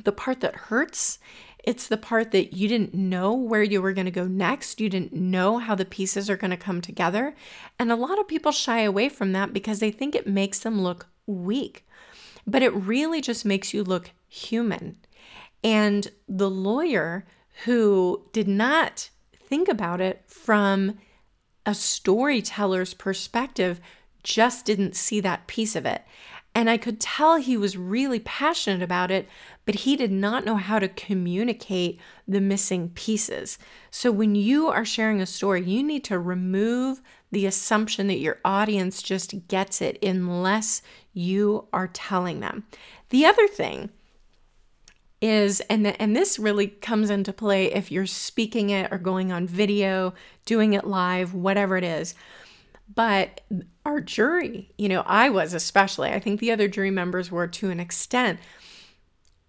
the 0.04 0.12
part 0.12 0.40
that 0.40 0.56
hurts. 0.56 1.20
It's 1.64 1.88
the 1.88 1.98
part 1.98 2.32
that 2.32 2.54
you 2.54 2.68
didn't 2.68 2.94
know 2.94 3.34
where 3.34 3.62
you 3.62 3.82
were 3.82 3.94
going 3.94 4.06
to 4.06 4.12
go 4.12 4.28
next. 4.28 4.82
You 4.82 4.90
didn't 4.90 5.14
know 5.14 5.60
how 5.60 5.76
the 5.76 5.86
pieces 5.86 6.30
are 6.30 6.38
going 6.38 6.52
to 6.52 6.58
come 6.58 6.82
together. 6.82 7.36
And 7.78 7.92
a 7.92 7.96
lot 7.96 8.20
of 8.20 8.28
people 8.28 8.52
shy 8.52 8.82
away 8.82 9.10
from 9.10 9.32
that 9.34 9.54
because 9.54 9.80
they 9.80 9.92
think 9.92 10.16
it 10.16 10.26
makes 10.26 10.60
them 10.60 10.82
look 10.82 11.08
weak. 11.28 11.88
But 12.48 12.64
it 12.64 12.74
really 12.74 13.22
just 13.22 13.46
makes 13.46 13.74
you 13.74 13.84
look 13.84 14.12
human. 14.28 14.98
And 15.64 16.12
the 16.28 16.50
lawyer 16.50 17.26
who 17.66 18.26
did 18.34 18.48
not 18.48 19.10
think 19.40 19.68
about 19.68 20.02
it 20.02 20.24
from 20.26 20.98
a 21.66 21.76
storyteller's 21.76 22.96
perspective 22.96 23.80
just 24.24 24.66
didn't 24.66 24.96
see 24.96 25.20
that 25.20 25.48
piece 25.48 25.76
of 25.76 25.86
it. 25.86 26.04
And 26.54 26.70
I 26.70 26.78
could 26.78 27.00
tell 27.00 27.38
he 27.38 27.56
was 27.56 27.78
really 27.78 28.20
passionate 28.20 28.84
about 28.84 29.12
it, 29.12 29.28
but 29.72 29.80
he 29.80 29.96
did 29.96 30.12
not 30.12 30.44
know 30.44 30.58
how 30.58 30.80
to 30.80 30.90
communicate 30.90 31.98
the 32.28 32.42
missing 32.42 32.90
pieces. 32.90 33.58
So 33.90 34.12
when 34.12 34.36
you 34.36 34.68
are 34.68 34.84
sharing 34.84 35.22
a 35.22 35.26
story, 35.26 35.64
you 35.64 35.82
need 35.82 36.04
to 36.04 36.20
remove 36.20 37.02
the 37.32 37.46
assumption 37.46 38.08
that 38.08 38.20
your 38.20 38.40
audience 38.44 39.02
just 39.02 39.48
gets 39.48 39.82
it 39.82 39.98
unless 40.04 40.82
you 41.14 41.70
are 41.72 41.88
telling 41.88 42.42
them. 42.42 42.66
The 43.12 43.26
other 43.26 43.48
thing 43.48 43.92
is 45.22 45.62
and 45.62 45.86
the, 45.86 46.02
and 46.02 46.18
this 46.18 46.38
really 46.38 46.68
comes 46.68 47.10
into 47.10 47.32
play 47.32 47.72
if 47.72 47.94
you're 47.94 48.06
speaking 48.06 48.72
it 48.72 48.92
or 48.92 48.98
going 48.98 49.32
on 49.32 49.48
video, 49.48 50.14
doing 50.46 50.74
it 50.74 50.86
live, 50.86 51.34
whatever 51.34 51.78
it 51.78 51.86
is. 51.86 52.14
But 52.94 53.40
our 53.86 54.02
jury, 54.02 54.70
you 54.78 54.90
know, 54.90 55.04
I 55.06 55.30
was 55.30 55.54
especially, 55.54 56.10
I 56.10 56.20
think 56.20 56.42
the 56.42 56.52
other 56.52 56.68
jury 56.68 56.92
members 56.92 57.32
were 57.32 57.48
to 57.48 57.70
an 57.70 57.80
extent, 57.80 58.38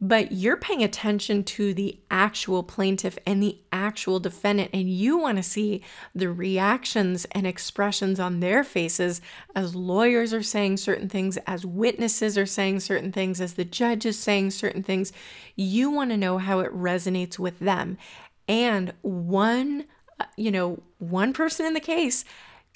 but 0.04 0.32
you're 0.32 0.56
paying 0.56 0.82
attention 0.82 1.44
to 1.44 1.72
the 1.72 1.96
actual 2.10 2.64
plaintiff 2.64 3.16
and 3.24 3.40
the 3.40 3.56
actual 3.70 4.18
defendant, 4.18 4.68
and 4.74 4.90
you 4.90 5.16
want 5.16 5.36
to 5.36 5.44
see 5.44 5.80
the 6.12 6.28
reactions 6.28 7.24
and 7.30 7.46
expressions 7.46 8.18
on 8.18 8.40
their 8.40 8.64
faces 8.64 9.20
as 9.54 9.76
lawyers 9.76 10.34
are 10.34 10.42
saying 10.42 10.76
certain 10.76 11.08
things, 11.08 11.36
as 11.46 11.64
witnesses 11.64 12.36
are 12.36 12.44
saying 12.44 12.80
certain 12.80 13.12
things, 13.12 13.40
as 13.40 13.54
the 13.54 13.64
judge 13.64 14.04
is 14.04 14.18
saying 14.18 14.50
certain 14.50 14.82
things. 14.82 15.12
You 15.54 15.88
want 15.88 16.10
to 16.10 16.16
know 16.16 16.38
how 16.38 16.58
it 16.58 16.74
resonates 16.74 17.38
with 17.38 17.60
them. 17.60 17.96
And 18.48 18.92
one, 19.02 19.84
uh, 20.18 20.24
you 20.36 20.50
know, 20.50 20.82
one 20.98 21.32
person 21.32 21.64
in 21.64 21.74
the 21.74 21.80
case 21.80 22.24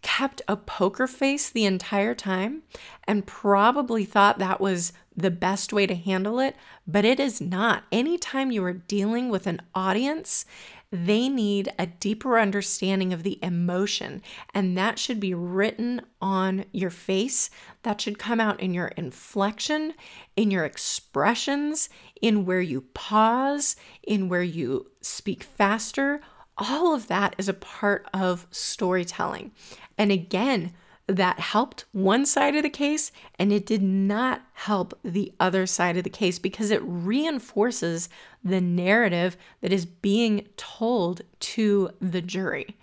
kept 0.07 0.41
a 0.47 0.57
poker 0.57 1.09
face 1.09 1.51
the 1.51 1.65
entire 1.65 2.15
time 2.15 2.63
and 3.09 3.27
probably 3.27 4.05
thought 4.05 4.39
that 4.39 4.61
was 4.61 4.93
the 5.17 5.33
best 5.33 5.73
way 5.73 5.85
to 5.85 5.97
handle 5.97 6.39
it, 6.39 6.55
but 6.87 7.05
it 7.05 7.19
is 7.19 7.41
not. 7.41 7.83
Anytime 7.91 8.53
you 8.53 8.63
are 8.65 8.73
dealing 8.73 9.31
with 9.31 9.49
an 9.49 9.61
audience, 9.75 10.45
they 10.93 11.29
need 11.29 11.73
a 11.77 11.87
deeper 11.89 12.39
understanding 12.39 13.13
of 13.13 13.25
the 13.25 13.41
emotion, 13.43 14.23
and 14.55 14.79
that 14.79 15.01
should 15.01 15.19
be 15.19 15.35
written 15.35 16.01
on 16.23 16.67
your 16.71 16.91
face. 16.91 17.51
That 17.83 18.01
should 18.01 18.17
come 18.17 18.39
out 18.39 18.61
in 18.61 18.73
your 18.73 18.89
inflection, 18.89 19.93
in 20.37 20.53
your 20.53 20.65
expressions, 20.65 21.89
in 22.23 22.47
where 22.47 22.61
you 22.61 22.83
pause, 22.95 23.75
in 24.05 24.29
where 24.29 24.45
you 24.45 24.87
speak 25.01 25.43
faster. 25.43 26.21
All 26.59 26.95
of 26.95 27.09
that 27.09 27.35
is 27.39 27.49
a 27.49 27.55
part 27.55 28.07
of 28.15 28.47
storytelling. 28.51 29.53
And 29.99 30.11
again, 30.11 30.73
that 31.07 31.39
helped 31.39 31.85
one 31.93 32.27
side 32.27 32.57
of 32.57 32.63
the 32.63 32.71
case 32.71 33.13
and 33.39 33.53
it 33.53 33.65
did 33.65 33.83
not 33.83 34.43
help 34.55 34.99
the 35.05 35.33
other 35.39 35.67
side 35.67 35.97
of 35.97 36.05
the 36.05 36.11
case 36.11 36.39
because 36.39 36.71
it 36.71 36.83
reinforces 36.83 38.09
the 38.43 38.61
narrative 38.61 39.37
that 39.61 39.73
is 39.73 39.87
being 39.87 40.49
told 40.57 41.23
to 41.39 41.91
the 42.01 42.23
jury. 42.23 42.77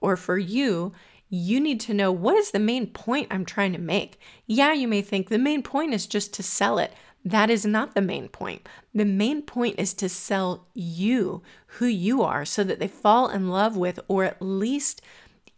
Or 0.00 0.16
for 0.16 0.38
you, 0.38 0.92
you 1.30 1.60
need 1.60 1.80
to 1.80 1.94
know 1.94 2.10
what 2.10 2.36
is 2.36 2.50
the 2.50 2.58
main 2.58 2.88
point 2.88 3.28
I'm 3.30 3.44
trying 3.44 3.72
to 3.72 3.78
make. 3.78 4.18
Yeah, 4.46 4.72
you 4.72 4.88
may 4.88 5.00
think 5.00 5.28
the 5.28 5.38
main 5.38 5.62
point 5.62 5.94
is 5.94 6.06
just 6.06 6.34
to 6.34 6.42
sell 6.42 6.78
it. 6.78 6.92
That 7.24 7.50
is 7.50 7.66
not 7.66 7.94
the 7.94 8.00
main 8.00 8.28
point. 8.28 8.68
The 8.94 9.04
main 9.04 9.42
point 9.42 9.78
is 9.78 9.92
to 9.94 10.08
sell 10.08 10.66
you, 10.74 11.42
who 11.66 11.86
you 11.86 12.22
are, 12.22 12.44
so 12.44 12.64
that 12.64 12.78
they 12.78 12.88
fall 12.88 13.28
in 13.28 13.50
love 13.50 13.76
with 13.76 14.00
or 14.08 14.24
at 14.24 14.40
least 14.40 15.02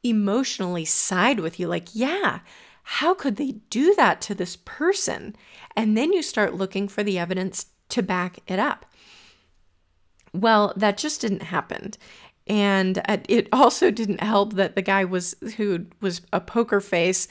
emotionally 0.02 0.84
side 0.84 1.38
with 1.38 1.60
you 1.60 1.68
like, 1.68 1.88
yeah, 1.92 2.40
how 2.82 3.14
could 3.14 3.36
they 3.36 3.52
do 3.70 3.94
that 3.94 4.20
to 4.22 4.34
this 4.34 4.56
person? 4.56 5.36
And 5.76 5.96
then 5.96 6.12
you 6.12 6.20
start 6.20 6.54
looking 6.54 6.88
for 6.88 7.04
the 7.04 7.18
evidence 7.18 7.66
to 7.90 8.02
back 8.02 8.40
it 8.48 8.58
up. 8.58 8.84
Well, 10.34 10.72
that 10.76 10.96
just 10.96 11.20
didn't 11.20 11.42
happen. 11.42 11.92
And 12.48 13.00
it 13.28 13.48
also 13.52 13.92
didn't 13.92 14.20
help 14.20 14.54
that 14.54 14.74
the 14.74 14.82
guy 14.82 15.04
was 15.04 15.36
who 15.56 15.86
was 16.00 16.22
a 16.32 16.40
poker 16.40 16.80
face 16.80 17.28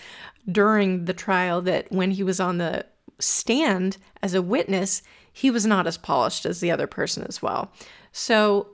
during 0.49 1.03
the 1.03 1.13
trial 1.13 1.61
that 1.63 1.91
when 1.91 2.11
he 2.11 2.23
was 2.23 2.39
on 2.39 2.59
the 2.59 2.85
stand 3.21 3.97
as 4.21 4.33
a 4.33 4.41
witness, 4.41 5.01
he 5.31 5.49
was 5.49 5.65
not 5.65 5.87
as 5.87 5.97
polished 5.97 6.45
as 6.45 6.59
the 6.59 6.71
other 6.71 6.87
person 6.87 7.23
as 7.23 7.41
well. 7.41 7.71
So 8.11 8.67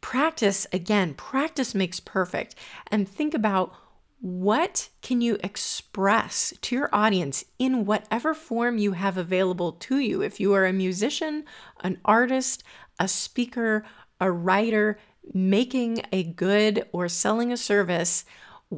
practice 0.00 0.66
again 0.72 1.12
practice 1.14 1.74
makes 1.74 2.00
perfect 2.00 2.54
and 2.90 3.06
think 3.06 3.34
about 3.34 3.74
what 4.20 4.88
can 5.02 5.20
you 5.20 5.36
express 5.42 6.54
to 6.62 6.74
your 6.74 6.88
audience 6.92 7.44
in 7.58 7.84
whatever 7.84 8.32
form 8.32 8.78
you 8.78 8.92
have 8.92 9.18
available 9.18 9.72
to 9.72 9.98
you 9.98 10.22
if 10.22 10.40
you 10.40 10.54
are 10.54 10.64
a 10.64 10.72
musician 10.72 11.44
an 11.80 11.98
artist 12.04 12.64
a 12.98 13.06
speaker 13.06 13.84
a 14.20 14.30
writer 14.30 14.98
making 15.34 16.00
a 16.12 16.22
good 16.22 16.88
or 16.92 17.08
selling 17.08 17.52
a 17.52 17.56
service 17.56 18.24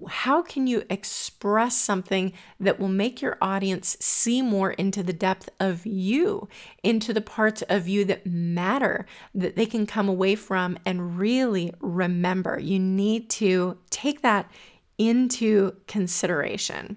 how 0.08 0.42
can 0.42 0.66
you 0.66 0.82
express 0.90 1.76
something 1.76 2.32
that 2.58 2.80
will 2.80 2.88
make 2.88 3.22
your 3.22 3.38
audience 3.40 3.96
see 4.00 4.42
more 4.42 4.72
into 4.72 5.02
the 5.02 5.12
depth 5.12 5.48
of 5.60 5.86
you, 5.86 6.48
into 6.82 7.12
the 7.12 7.20
parts 7.20 7.62
of 7.62 7.86
you 7.86 8.04
that 8.06 8.26
matter, 8.26 9.06
that 9.34 9.56
they 9.56 9.66
can 9.66 9.86
come 9.86 10.08
away 10.08 10.34
from 10.34 10.78
and 10.84 11.18
really 11.18 11.72
remember? 11.80 12.58
You 12.58 12.78
need 12.78 13.30
to 13.30 13.78
take 13.90 14.22
that 14.22 14.50
into 14.98 15.72
consideration. 15.86 16.96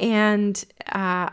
And, 0.00 0.64
uh, 0.90 1.30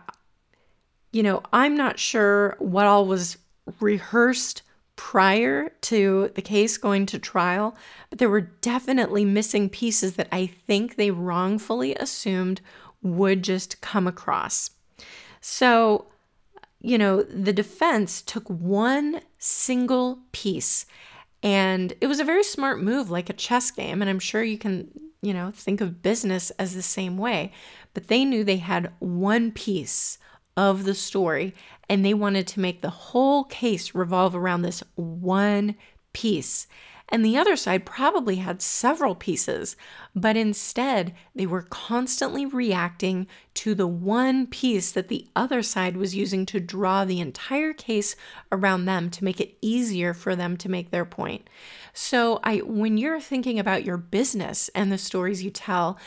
you 1.12 1.24
know, 1.24 1.42
I'm 1.52 1.76
not 1.76 2.00
sure 2.00 2.56
what 2.60 2.86
all 2.86 3.06
was 3.06 3.38
rehearsed 3.80 4.62
prior 5.00 5.70
to 5.80 6.30
the 6.36 6.42
case 6.42 6.78
going 6.78 7.06
to 7.06 7.18
trial, 7.18 7.74
but 8.10 8.20
there 8.20 8.30
were 8.30 8.42
definitely 8.42 9.24
missing 9.24 9.70
pieces 9.70 10.18
that 10.18 10.28
I 10.30 10.46
think 10.46 10.98
they 10.98 11.10
wrongfully 11.10 11.96
assumed 11.96 12.60
would 13.02 13.42
just 13.42 13.80
come 13.80 14.08
across. 14.08 14.72
So, 15.40 16.08
you 16.82 16.98
know, 16.98 17.24
the 17.24 17.54
defense 17.54 18.22
took 18.22 18.46
one 18.50 19.22
single 19.38 20.20
piece 20.34 20.86
and 21.42 21.94
it 22.02 22.08
was 22.08 22.20
a 22.20 22.26
very 22.26 22.44
smart 22.44 22.84
move, 22.84 23.10
like 23.10 23.30
a 23.30 23.34
chess 23.34 23.72
game. 23.72 24.02
And 24.02 24.10
I'm 24.10 24.20
sure 24.20 24.44
you 24.44 24.58
can, 24.58 24.90
you 25.22 25.34
know, 25.34 25.52
think 25.56 25.80
of 25.80 26.02
business 26.02 26.50
as 26.60 26.76
the 26.76 26.82
same 26.82 27.18
way. 27.18 27.54
But 27.94 28.10
they 28.10 28.26
knew 28.26 28.44
they 28.44 28.58
had 28.58 28.92
one 29.00 29.54
piece 29.54 30.18
of 30.58 30.84
the 30.84 30.94
story 30.94 31.56
and 31.90 32.06
they 32.06 32.14
wanted 32.14 32.48
to 32.48 32.60
make 32.60 32.82
the 32.82 32.90
whole 32.90 33.44
case 33.46 33.96
revolve 33.96 34.36
around 34.36 34.62
this 34.62 34.84
one 34.96 35.76
piece. 36.14 36.68
And 37.12 37.26
the 37.26 37.38
other 37.38 37.56
side 37.56 37.88
probably 37.88 38.36
had 38.36 38.62
several 38.62 39.16
pieces, 39.16 39.76
but 40.16 40.38
instead 40.38 41.16
they 41.34 41.48
were 41.48 41.64
constantly 41.64 42.46
reacting 42.46 43.26
to 43.56 43.74
the 43.74 43.88
one 43.88 44.46
piece 44.46 44.92
that 44.92 45.08
the 45.08 45.28
other 45.36 45.64
side 45.64 45.98
was 45.98 46.16
using 46.16 46.46
to 46.46 46.60
draw 46.60 47.06
the 47.06 47.20
entire 47.20 47.74
case 47.74 48.16
around 48.52 48.86
them 48.86 49.10
to 49.10 49.24
make 49.24 49.42
it 49.42 49.58
easier 49.60 50.14
for 50.14 50.36
them 50.36 50.56
to 50.58 50.70
make 50.70 50.92
their 50.92 51.06
point. 51.06 51.50
So 51.94 52.40
I 52.44 52.58
when 52.58 52.98
you're 53.00 53.20
thinking 53.20 53.58
about 53.58 53.86
your 53.86 53.98
business 53.98 54.70
and 54.76 54.92
the 54.92 55.00
stories 55.00 55.44
you 55.44 55.50
tell, 55.50 55.98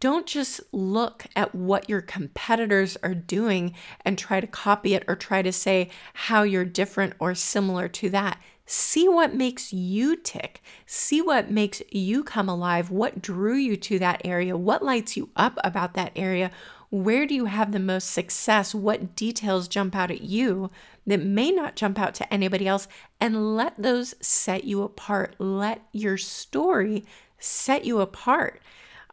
don't 0.00 0.26
just 0.26 0.60
look 0.72 1.26
at 1.36 1.54
what 1.54 1.88
your 1.88 2.00
competitors 2.00 2.96
are 3.02 3.14
doing 3.14 3.74
and 4.04 4.18
try 4.18 4.40
to 4.40 4.46
copy 4.46 4.94
it 4.94 5.04
or 5.06 5.14
try 5.14 5.42
to 5.42 5.52
say 5.52 5.90
how 6.14 6.42
you're 6.42 6.64
different 6.64 7.12
or 7.18 7.34
similar 7.34 7.86
to 7.86 8.08
that. 8.10 8.40
See 8.64 9.08
what 9.08 9.34
makes 9.34 9.72
you 9.72 10.16
tick. 10.16 10.62
See 10.86 11.20
what 11.20 11.50
makes 11.50 11.82
you 11.90 12.24
come 12.24 12.48
alive. 12.48 12.90
What 12.90 13.20
drew 13.20 13.56
you 13.56 13.76
to 13.76 13.98
that 13.98 14.22
area? 14.24 14.56
What 14.56 14.82
lights 14.82 15.16
you 15.16 15.28
up 15.36 15.58
about 15.64 15.94
that 15.94 16.12
area? 16.16 16.50
Where 16.90 17.26
do 17.26 17.34
you 17.34 17.44
have 17.44 17.72
the 17.72 17.78
most 17.78 18.10
success? 18.10 18.74
What 18.74 19.14
details 19.14 19.68
jump 19.68 19.94
out 19.94 20.10
at 20.10 20.22
you 20.22 20.70
that 21.06 21.20
may 21.20 21.50
not 21.50 21.76
jump 21.76 21.98
out 21.98 22.14
to 22.14 22.32
anybody 22.32 22.66
else? 22.66 22.88
And 23.20 23.56
let 23.56 23.74
those 23.76 24.14
set 24.20 24.64
you 24.64 24.82
apart. 24.82 25.34
Let 25.38 25.82
your 25.92 26.16
story 26.16 27.04
set 27.38 27.84
you 27.84 28.00
apart. 28.00 28.60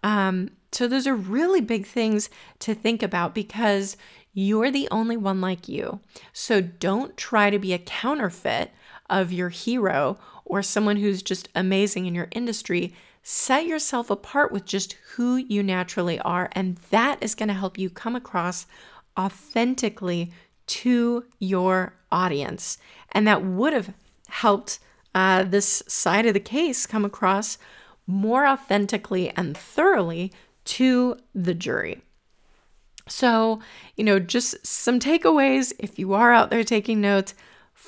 Um, 0.04 0.50
so, 0.72 0.88
those 0.88 1.08
are 1.08 1.16
really 1.16 1.62
big 1.62 1.86
things 1.86 2.30
to 2.60 2.74
think 2.74 3.02
about 3.02 3.34
because 3.34 3.98
you're 4.34 4.70
the 4.70 4.88
only 4.92 5.18
one 5.18 5.42
like 5.42 5.68
you. 5.68 6.00
So, 6.34 6.62
don't 6.62 7.18
try 7.18 7.50
to 7.50 7.60
be 7.60 7.74
a 7.74 7.80
counterfeit 7.80 8.72
of 9.10 9.32
your 9.32 9.50
hero 9.50 10.18
or 10.46 10.62
someone 10.62 10.98
who's 10.98 11.22
just 11.22 11.50
amazing 11.56 12.06
in 12.06 12.16
your 12.16 12.28
industry, 12.32 12.94
set 13.24 13.66
yourself 13.66 14.10
apart 14.10 14.52
with 14.52 14.66
just 14.66 14.94
who 15.16 15.36
you 15.36 15.62
naturally 15.62 16.20
are. 16.20 16.50
And 16.54 16.78
that 16.90 17.22
is 17.22 17.36
going 17.36 17.50
to 17.50 17.54
help 17.54 17.78
you 17.78 17.90
come 17.90 18.16
across 18.16 18.66
authentically 19.18 20.32
to 20.68 21.26
your 21.40 21.94
audience. 22.12 22.78
And 23.12 23.28
that 23.28 23.44
would 23.44 23.74
have 23.74 23.94
helped 24.30 24.80
uh, 25.16 25.44
this 25.44 25.84
side 25.88 26.26
of 26.26 26.34
the 26.34 26.40
case 26.40 26.86
come 26.86 27.04
across 27.04 27.58
more 28.08 28.48
authentically 28.48 29.30
and 29.36 29.56
thoroughly 29.56 30.32
to 30.64 31.18
the 31.36 31.54
jury. 31.54 32.02
So, 33.08 33.62
you 33.96 34.04
know, 34.04 34.20
just 34.20 34.66
some 34.66 35.00
takeaways 35.00 35.74
if 35.80 36.00
you 36.00 36.14
are 36.14 36.34
out 36.34 36.50
there 36.50 36.64
taking 36.64 37.00
notes 37.00 37.34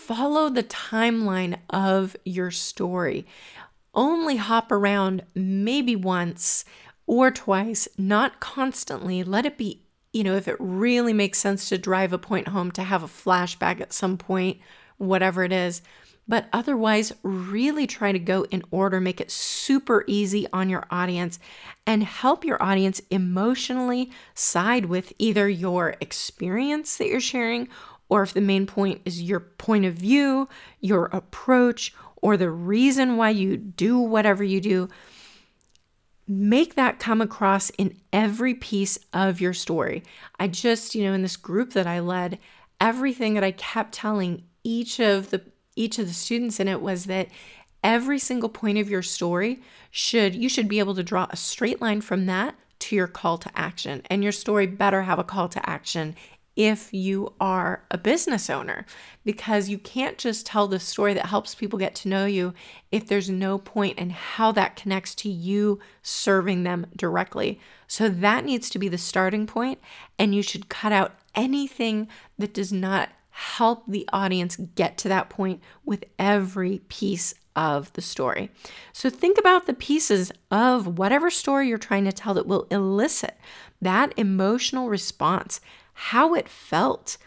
follow 0.09 0.49
the 0.49 0.63
timeline 0.63 1.57
of 1.69 2.15
your 2.23 2.51
story. 2.51 3.27
Only 3.93 4.37
hop 4.37 4.71
around 4.71 5.23
maybe 5.35 5.95
once 5.95 6.63
or 7.05 7.31
twice, 7.31 7.87
not 7.97 8.39
constantly. 8.39 9.23
Let 9.23 9.45
it 9.45 9.57
be, 9.57 9.81
you 10.13 10.23
know, 10.23 10.35
if 10.35 10.47
it 10.47 10.55
really 10.59 11.13
makes 11.13 11.37
sense 11.37 11.69
to 11.69 11.77
drive 11.77 12.13
a 12.13 12.17
point 12.17 12.47
home, 12.47 12.71
to 12.71 12.83
have 12.83 13.03
a 13.03 13.07
flashback 13.07 13.81
at 13.81 13.93
some 13.93 14.17
point, 14.17 14.57
whatever 14.97 15.43
it 15.43 15.51
is. 15.51 15.81
But 16.29 16.47
otherwise, 16.53 17.11
really 17.23 17.87
try 17.87 18.11
to 18.11 18.19
go 18.19 18.43
in 18.51 18.61
order, 18.69 19.01
make 19.01 19.19
it 19.19 19.31
super 19.31 20.03
easy 20.05 20.45
on 20.53 20.69
your 20.69 20.85
audience, 20.91 21.39
and 21.87 22.03
help 22.03 22.45
your 22.45 22.61
audience 22.61 23.01
emotionally 23.09 24.11
side 24.35 24.85
with 24.85 25.11
either 25.17 25.49
your 25.49 25.95
experience 25.99 26.97
that 26.97 27.07
you're 27.07 27.19
sharing 27.19 27.67
or 28.09 28.21
if 28.21 28.33
the 28.33 28.41
main 28.41 28.67
point 28.67 29.01
is 29.05 29.23
your 29.23 29.39
point 29.39 29.85
of 29.85 29.95
view, 29.95 30.47
your 30.79 31.05
approach, 31.05 31.95
or 32.17 32.37
the 32.37 32.51
reason 32.51 33.17
why 33.17 33.31
you 33.31 33.57
do 33.57 33.97
whatever 33.97 34.43
you 34.43 34.61
do, 34.61 34.87
make 36.27 36.75
that 36.75 36.99
come 36.99 37.21
across 37.21 37.71
in 37.71 37.97
every 38.13 38.53
piece 38.53 38.99
of 39.13 39.41
your 39.41 39.53
story. 39.53 40.03
I 40.39 40.47
just, 40.47 40.93
you 40.93 41.03
know, 41.05 41.13
in 41.13 41.23
this 41.23 41.37
group 41.37 41.73
that 41.73 41.87
I 41.87 42.01
led, 42.01 42.37
everything 42.79 43.33
that 43.33 43.43
I 43.43 43.51
kept 43.51 43.93
telling 43.93 44.43
each 44.63 44.99
of 44.99 45.31
the 45.31 45.41
each 45.75 45.99
of 45.99 46.07
the 46.07 46.13
students 46.13 46.59
in 46.59 46.67
it 46.67 46.81
was 46.81 47.05
that 47.05 47.27
every 47.83 48.19
single 48.19 48.49
point 48.49 48.77
of 48.77 48.89
your 48.89 49.01
story 49.01 49.61
should 49.91 50.35
you 50.35 50.49
should 50.49 50.67
be 50.67 50.79
able 50.79 50.95
to 50.95 51.03
draw 51.03 51.27
a 51.29 51.37
straight 51.37 51.81
line 51.81 52.01
from 52.01 52.25
that 52.25 52.55
to 52.77 52.95
your 52.95 53.07
call 53.07 53.37
to 53.37 53.51
action 53.55 54.01
and 54.09 54.23
your 54.23 54.31
story 54.31 54.67
better 54.67 55.03
have 55.03 55.19
a 55.19 55.23
call 55.23 55.47
to 55.47 55.69
action 55.69 56.15
if 56.59 56.93
you 56.93 57.33
are 57.39 57.85
a 57.89 57.97
business 57.97 58.49
owner 58.49 58.85
because 59.23 59.69
you 59.69 59.77
can't 59.77 60.17
just 60.17 60.45
tell 60.45 60.67
the 60.67 60.77
story 60.77 61.13
that 61.13 61.27
helps 61.27 61.55
people 61.55 61.79
get 61.79 61.95
to 61.95 62.09
know 62.09 62.25
you 62.25 62.53
if 62.91 63.07
there's 63.07 63.29
no 63.29 63.57
point 63.57 63.97
in 63.97 64.09
how 64.09 64.51
that 64.51 64.75
connects 64.75 65.15
to 65.15 65.29
you 65.29 65.79
serving 66.01 66.63
them 66.63 66.85
directly. 66.97 67.61
So 67.87 68.09
that 68.09 68.43
needs 68.43 68.69
to 68.71 68.79
be 68.79 68.89
the 68.89 68.97
starting 68.97 69.47
point, 69.47 69.79
and 70.17 70.35
you 70.35 70.41
should 70.41 70.67
cut 70.67 70.91
out 70.91 71.15
anything 71.33 72.09
that 72.37 72.53
does 72.53 72.73
not 72.73 73.07
help 73.39 73.83
the 73.87 74.07
audience 74.11 74.57
get 74.75 74.97
to 74.97 75.07
that 75.07 75.29
point 75.29 75.61
with 75.85 76.03
every 76.19 76.81
piece 76.89 77.33
of 77.55 77.91
the 77.93 78.01
story. 78.01 78.51
So 78.91 79.09
think 79.09 79.37
about 79.37 79.65
the 79.65 79.73
pieces 79.73 80.29
of 80.51 80.99
whatever 80.99 81.29
story 81.29 81.69
you're 81.69 81.77
trying 81.77 82.03
to 82.03 82.11
tell 82.11 82.33
that 82.33 82.47
will 82.47 82.67
elicit 82.69 83.37
that 83.81 84.13
emotional 84.17 84.89
response 84.89 85.61
how 85.93 86.33
it 86.33 86.49
felt 86.49 87.17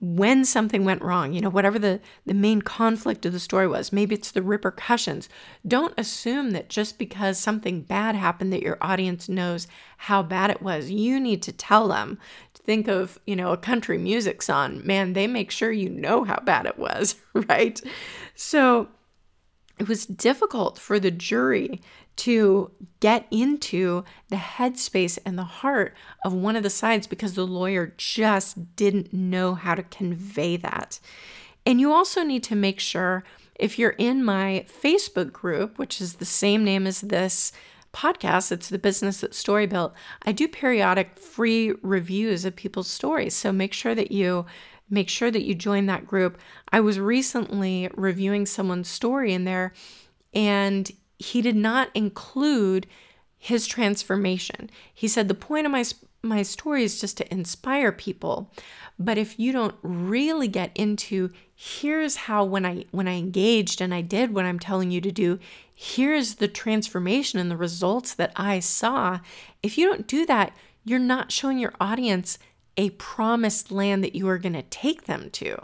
when 0.00 0.44
something 0.44 0.84
went 0.84 1.02
wrong, 1.02 1.32
you 1.32 1.40
know, 1.40 1.48
whatever 1.48 1.78
the, 1.78 2.00
the 2.24 2.34
main 2.34 2.62
conflict 2.62 3.26
of 3.26 3.32
the 3.32 3.40
story 3.40 3.66
was. 3.66 3.92
Maybe 3.92 4.14
it's 4.14 4.30
the 4.30 4.42
repercussions. 4.42 5.28
Don't 5.66 5.94
assume 5.98 6.52
that 6.52 6.68
just 6.68 6.98
because 6.98 7.36
something 7.36 7.82
bad 7.82 8.14
happened 8.14 8.52
that 8.52 8.62
your 8.62 8.78
audience 8.80 9.28
knows 9.28 9.66
how 9.96 10.22
bad 10.22 10.50
it 10.50 10.62
was. 10.62 10.90
You 10.90 11.18
need 11.18 11.42
to 11.42 11.52
tell 11.52 11.88
them. 11.88 12.18
Think 12.68 12.86
of, 12.86 13.18
you 13.26 13.34
know, 13.34 13.52
a 13.52 13.56
country 13.56 13.96
music 13.96 14.42
song. 14.42 14.86
Man, 14.86 15.14
they 15.14 15.26
make 15.26 15.50
sure 15.50 15.72
you 15.72 15.88
know 15.88 16.24
how 16.24 16.38
bad 16.40 16.66
it 16.66 16.78
was, 16.78 17.14
right? 17.32 17.80
So 18.34 18.88
it 19.78 19.88
was 19.88 20.04
difficult 20.04 20.78
for 20.78 21.00
the 21.00 21.10
jury 21.10 21.80
to 22.16 22.70
get 23.00 23.26
into 23.30 24.04
the 24.28 24.36
headspace 24.36 25.18
and 25.24 25.38
the 25.38 25.44
heart 25.44 25.94
of 26.26 26.34
one 26.34 26.56
of 26.56 26.62
the 26.62 26.68
sides 26.68 27.06
because 27.06 27.32
the 27.32 27.46
lawyer 27.46 27.94
just 27.96 28.76
didn't 28.76 29.14
know 29.14 29.54
how 29.54 29.74
to 29.74 29.82
convey 29.84 30.58
that. 30.58 31.00
And 31.64 31.80
you 31.80 31.90
also 31.90 32.22
need 32.22 32.42
to 32.44 32.54
make 32.54 32.80
sure 32.80 33.24
if 33.54 33.78
you're 33.78 33.96
in 33.96 34.22
my 34.22 34.66
Facebook 34.68 35.32
group, 35.32 35.78
which 35.78 36.02
is 36.02 36.16
the 36.16 36.26
same 36.26 36.64
name 36.64 36.86
as 36.86 37.00
this 37.00 37.50
podcast, 37.98 38.52
it's 38.52 38.68
the 38.68 38.78
business 38.78 39.20
that 39.20 39.34
story 39.34 39.66
built, 39.66 39.92
I 40.22 40.32
do 40.32 40.46
periodic 40.46 41.18
free 41.18 41.72
reviews 41.82 42.44
of 42.44 42.54
people's 42.54 42.88
stories. 42.88 43.34
So 43.34 43.50
make 43.50 43.72
sure 43.72 43.94
that 43.94 44.12
you 44.12 44.46
make 44.90 45.08
sure 45.08 45.30
that 45.30 45.44
you 45.44 45.54
join 45.54 45.84
that 45.86 46.06
group. 46.06 46.38
I 46.72 46.80
was 46.80 46.98
recently 46.98 47.90
reviewing 47.94 48.46
someone's 48.46 48.88
story 48.88 49.34
in 49.34 49.44
there 49.44 49.74
and 50.32 50.90
he 51.18 51.42
did 51.42 51.56
not 51.56 51.90
include 51.94 52.86
his 53.36 53.66
transformation. 53.66 54.70
He 54.94 55.08
said 55.08 55.28
the 55.28 55.34
point 55.34 55.66
of 55.66 55.72
my 55.72 55.84
my 56.22 56.42
story 56.42 56.82
is 56.82 57.00
just 57.00 57.16
to 57.18 57.32
inspire 57.32 57.92
people. 57.92 58.52
But 58.98 59.18
if 59.18 59.38
you 59.38 59.52
don't 59.52 59.76
really 59.82 60.48
get 60.48 60.72
into 60.74 61.30
here's 61.54 62.16
how 62.16 62.44
when 62.44 62.64
I 62.64 62.84
when 62.92 63.08
I 63.08 63.18
engaged 63.18 63.80
and 63.80 63.92
I 63.92 64.00
did 64.00 64.32
what 64.32 64.44
I'm 64.44 64.58
telling 64.58 64.90
you 64.90 65.00
to 65.00 65.12
do, 65.12 65.38
here's 65.80 66.34
the 66.34 66.48
transformation 66.48 67.38
and 67.38 67.48
the 67.48 67.56
results 67.56 68.12
that 68.12 68.32
I 68.34 68.58
saw. 68.58 69.20
If 69.62 69.78
you 69.78 69.86
don't 69.86 70.08
do 70.08 70.26
that, 70.26 70.50
you're 70.84 70.98
not 70.98 71.30
showing 71.30 71.60
your 71.60 71.72
audience 71.80 72.36
a 72.76 72.90
promised 72.90 73.70
land 73.70 74.02
that 74.02 74.16
you 74.16 74.28
are 74.28 74.38
going 74.38 74.54
to 74.54 74.62
take 74.62 75.04
them 75.04 75.30
to. 75.30 75.62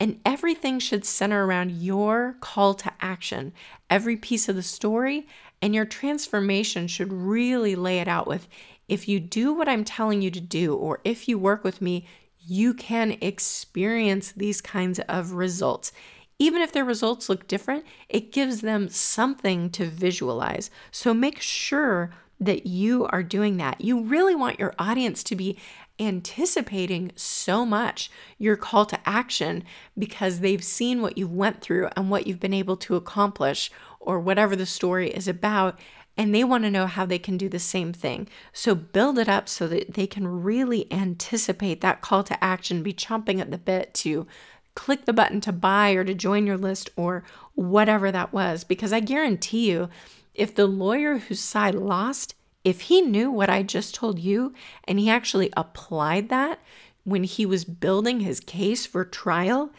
And 0.00 0.18
everything 0.26 0.80
should 0.80 1.04
center 1.04 1.46
around 1.46 1.70
your 1.70 2.34
call 2.40 2.74
to 2.74 2.92
action, 3.00 3.52
every 3.88 4.16
piece 4.16 4.48
of 4.48 4.56
the 4.56 4.62
story, 4.62 5.28
and 5.62 5.72
your 5.72 5.84
transformation 5.84 6.88
should 6.88 7.12
really 7.12 7.76
lay 7.76 8.00
it 8.00 8.08
out 8.08 8.26
with 8.26 8.48
if 8.88 9.06
you 9.06 9.20
do 9.20 9.54
what 9.54 9.68
I'm 9.68 9.84
telling 9.84 10.20
you 10.20 10.32
to 10.32 10.40
do, 10.40 10.74
or 10.74 11.00
if 11.04 11.28
you 11.28 11.38
work 11.38 11.62
with 11.62 11.80
me, 11.80 12.06
you 12.44 12.74
can 12.74 13.18
experience 13.20 14.32
these 14.32 14.60
kinds 14.60 14.98
of 15.08 15.30
results. 15.34 15.92
Even 16.38 16.62
if 16.62 16.72
their 16.72 16.84
results 16.84 17.28
look 17.28 17.46
different, 17.46 17.84
it 18.08 18.32
gives 18.32 18.60
them 18.60 18.88
something 18.88 19.70
to 19.70 19.86
visualize. 19.86 20.70
So 20.90 21.14
make 21.14 21.40
sure 21.40 22.10
that 22.40 22.66
you 22.66 23.06
are 23.06 23.22
doing 23.22 23.56
that. 23.58 23.80
You 23.80 24.02
really 24.02 24.34
want 24.34 24.58
your 24.58 24.74
audience 24.78 25.22
to 25.24 25.36
be 25.36 25.58
anticipating 26.00 27.12
so 27.14 27.64
much 27.64 28.10
your 28.36 28.56
call 28.56 28.84
to 28.86 29.08
action 29.08 29.62
because 29.96 30.40
they've 30.40 30.64
seen 30.64 31.00
what 31.00 31.16
you've 31.16 31.32
went 31.32 31.60
through 31.60 31.88
and 31.96 32.10
what 32.10 32.26
you've 32.26 32.40
been 32.40 32.52
able 32.52 32.76
to 32.78 32.96
accomplish 32.96 33.70
or 34.00 34.18
whatever 34.18 34.56
the 34.56 34.66
story 34.66 35.10
is 35.10 35.28
about 35.28 35.78
and 36.16 36.34
they 36.34 36.44
want 36.44 36.64
to 36.64 36.70
know 36.70 36.86
how 36.86 37.04
they 37.04 37.18
can 37.18 37.36
do 37.36 37.48
the 37.48 37.58
same 37.58 37.92
thing. 37.92 38.28
So 38.52 38.74
build 38.74 39.18
it 39.18 39.28
up 39.28 39.48
so 39.48 39.66
that 39.68 39.94
they 39.94 40.06
can 40.06 40.42
really 40.42 40.90
anticipate 40.92 41.80
that 41.80 42.02
call 42.02 42.22
to 42.24 42.44
action, 42.44 42.82
be 42.82 42.94
chomping 42.94 43.40
at 43.40 43.50
the 43.50 43.58
bit 43.58 43.94
to 43.94 44.26
click 44.74 45.04
the 45.04 45.12
button 45.12 45.40
to 45.42 45.52
buy 45.52 45.92
or 45.92 46.04
to 46.04 46.14
join 46.14 46.46
your 46.46 46.56
list 46.56 46.90
or 46.96 47.24
whatever 47.54 48.10
that 48.10 48.32
was. 48.32 48.64
Because 48.64 48.92
I 48.92 49.00
guarantee 49.00 49.70
you, 49.70 49.88
if 50.34 50.54
the 50.54 50.66
lawyer 50.66 51.18
whose 51.18 51.40
side 51.40 51.74
lost, 51.74 52.34
if 52.64 52.82
he 52.82 53.00
knew 53.00 53.30
what 53.30 53.50
I 53.50 53.62
just 53.62 53.94
told 53.94 54.18
you 54.18 54.52
and 54.84 54.98
he 54.98 55.10
actually 55.10 55.52
applied 55.56 56.28
that 56.30 56.58
when 57.04 57.24
he 57.24 57.44
was 57.46 57.64
building 57.64 58.20
his 58.20 58.40
case 58.40 58.86
for 58.86 59.04
trial, 59.04 59.70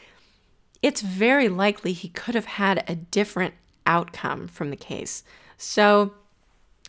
it's 0.81 1.01
very 1.01 1.49
likely 1.49 1.93
he 1.93 2.09
could 2.09 2.35
have 2.35 2.45
had 2.45 2.83
a 2.87 2.95
different 2.95 3.55
outcome 3.87 4.47
from 4.47 4.69
the 4.69 4.75
case. 4.75 5.23
So, 5.57 6.13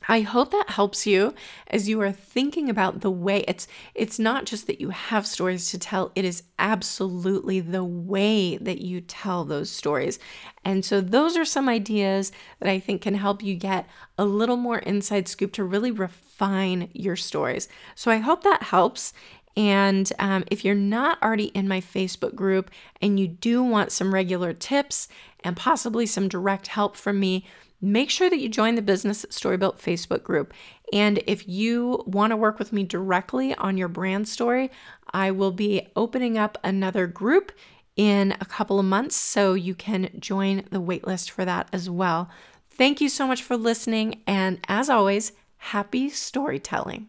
I 0.09 0.21
hope 0.21 0.53
that 0.53 0.71
helps 0.71 1.07
you 1.07 1.35
as 1.69 1.88
you 1.88 2.01
are 2.01 2.12
thinking 2.12 2.71
about 2.71 3.01
the 3.01 3.11
way 3.11 3.45
it's 3.49 3.66
it's 3.95 4.19
not 4.19 4.45
just 4.45 4.66
that 4.66 4.81
you 4.81 4.90
have 4.90 5.27
stories 5.27 5.71
to 5.71 5.79
tell, 5.79 6.12
it 6.14 6.25
is 6.25 6.45
absolutely 6.59 7.61
the 7.61 7.85
way 7.85 8.57
that 8.59 8.81
you 8.81 9.01
tell 9.01 9.45
those 9.45 9.71
stories. 9.71 10.19
And 10.64 10.85
so 10.85 11.01
those 11.01 11.37
are 11.37 11.45
some 11.45 11.69
ideas 11.69 12.33
that 12.61 12.69
I 12.69 12.79
think 12.79 13.03
can 13.03 13.14
help 13.14 13.42
you 13.42 13.55
get 13.55 13.87
a 14.19 14.25
little 14.25 14.57
more 14.57 14.79
inside 14.79 15.29
scoop 15.29 15.53
to 15.55 15.64
really 15.64 15.90
refine 15.90 16.88
your 16.92 17.16
stories. 17.16 17.69
So 17.95 18.11
I 18.11 18.19
hope 18.19 18.42
that 18.45 18.64
helps. 18.64 19.12
And 19.57 20.12
um, 20.19 20.45
if 20.51 20.64
you're 20.64 20.75
not 20.75 21.23
already 21.23 21.47
in 21.47 21.66
my 21.66 21.81
Facebook 21.81 22.35
group 22.35 22.71
and 23.01 23.19
you 23.19 23.27
do 23.27 23.62
want 23.62 23.90
some 23.90 24.12
regular 24.12 24.53
tips 24.53 25.09
and 25.42 25.57
possibly 25.57 26.05
some 26.05 26.29
direct 26.29 26.66
help 26.66 26.95
from 26.95 27.19
me, 27.19 27.47
make 27.92 28.11
sure 28.11 28.29
that 28.29 28.38
you 28.38 28.49
join 28.49 28.75
the 28.75 28.83
Business 28.83 29.25
Storybuilt 29.27 29.79
Facebook 29.79 30.22
group. 30.22 30.53
And 30.92 31.22
if 31.27 31.49
you 31.49 32.03
want 32.07 32.31
to 32.31 32.37
work 32.37 32.59
with 32.59 32.72
me 32.72 32.85
directly 32.85 33.55
on 33.55 33.77
your 33.77 33.88
brand 33.88 34.29
story, 34.29 34.70
I 35.12 35.31
will 35.31 35.53
be 35.53 35.88
opening 35.96 36.38
up 36.38 36.59
another 36.62 37.07
group 37.07 37.53
in 37.96 38.37
a 38.40 38.44
couple 38.44 38.79
of 38.79 38.85
months 38.85 39.16
so 39.16 39.55
you 39.55 39.75
can 39.75 40.11
join 40.18 40.64
the 40.70 40.81
waitlist 40.81 41.31
for 41.31 41.44
that 41.44 41.68
as 41.72 41.88
well. 41.88 42.29
Thank 42.70 43.01
you 43.01 43.09
so 43.09 43.27
much 43.27 43.42
for 43.42 43.57
listening. 43.57 44.22
And 44.27 44.59
as 44.68 44.90
always, 44.90 45.33
happy 45.57 46.11
storytelling. 46.11 47.09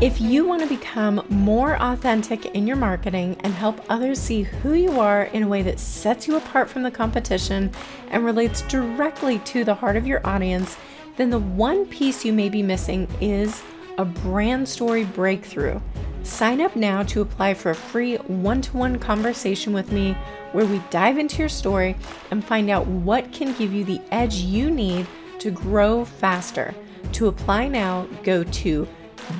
If 0.00 0.20
you 0.20 0.46
want 0.46 0.62
to 0.62 0.68
become 0.68 1.26
more 1.28 1.74
authentic 1.82 2.46
in 2.54 2.68
your 2.68 2.76
marketing 2.76 3.36
and 3.40 3.52
help 3.52 3.80
others 3.88 4.20
see 4.20 4.44
who 4.44 4.74
you 4.74 5.00
are 5.00 5.24
in 5.24 5.42
a 5.42 5.48
way 5.48 5.62
that 5.62 5.80
sets 5.80 6.28
you 6.28 6.36
apart 6.36 6.70
from 6.70 6.84
the 6.84 6.90
competition 6.92 7.72
and 8.10 8.24
relates 8.24 8.62
directly 8.62 9.40
to 9.40 9.64
the 9.64 9.74
heart 9.74 9.96
of 9.96 10.06
your 10.06 10.24
audience, 10.24 10.76
then 11.16 11.30
the 11.30 11.40
one 11.40 11.84
piece 11.84 12.24
you 12.24 12.32
may 12.32 12.48
be 12.48 12.62
missing 12.62 13.08
is 13.20 13.60
a 13.98 14.04
brand 14.04 14.68
story 14.68 15.02
breakthrough. 15.02 15.80
Sign 16.22 16.60
up 16.60 16.76
now 16.76 17.02
to 17.02 17.20
apply 17.20 17.54
for 17.54 17.70
a 17.70 17.74
free 17.74 18.18
one 18.18 18.62
to 18.62 18.76
one 18.76 19.00
conversation 19.00 19.72
with 19.72 19.90
me 19.90 20.12
where 20.52 20.66
we 20.66 20.80
dive 20.90 21.18
into 21.18 21.38
your 21.38 21.48
story 21.48 21.96
and 22.30 22.44
find 22.44 22.70
out 22.70 22.86
what 22.86 23.32
can 23.32 23.52
give 23.54 23.72
you 23.72 23.82
the 23.82 24.00
edge 24.12 24.36
you 24.36 24.70
need 24.70 25.08
to 25.40 25.50
grow 25.50 26.04
faster. 26.04 26.72
To 27.14 27.26
apply 27.26 27.66
now, 27.66 28.06
go 28.22 28.44
to 28.44 28.86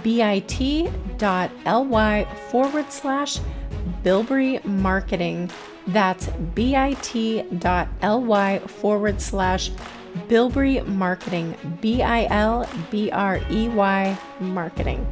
bit.ly 0.03 0.89
forward 2.51 2.93
slash 2.93 3.41
Bilbrey 4.03 4.65
Marketing. 4.65 5.51
That's 5.87 6.27
bit.ly 6.55 7.89
forward 8.67 9.21
slash 9.21 9.71
Bilbrey 10.29 10.87
Marketing. 10.87 11.55
B 11.81 12.03
I 12.03 12.27
L 12.31 12.69
B 12.91 13.11
R 13.11 13.41
E 13.51 13.69
Y 13.69 14.19
Marketing. 14.41 15.07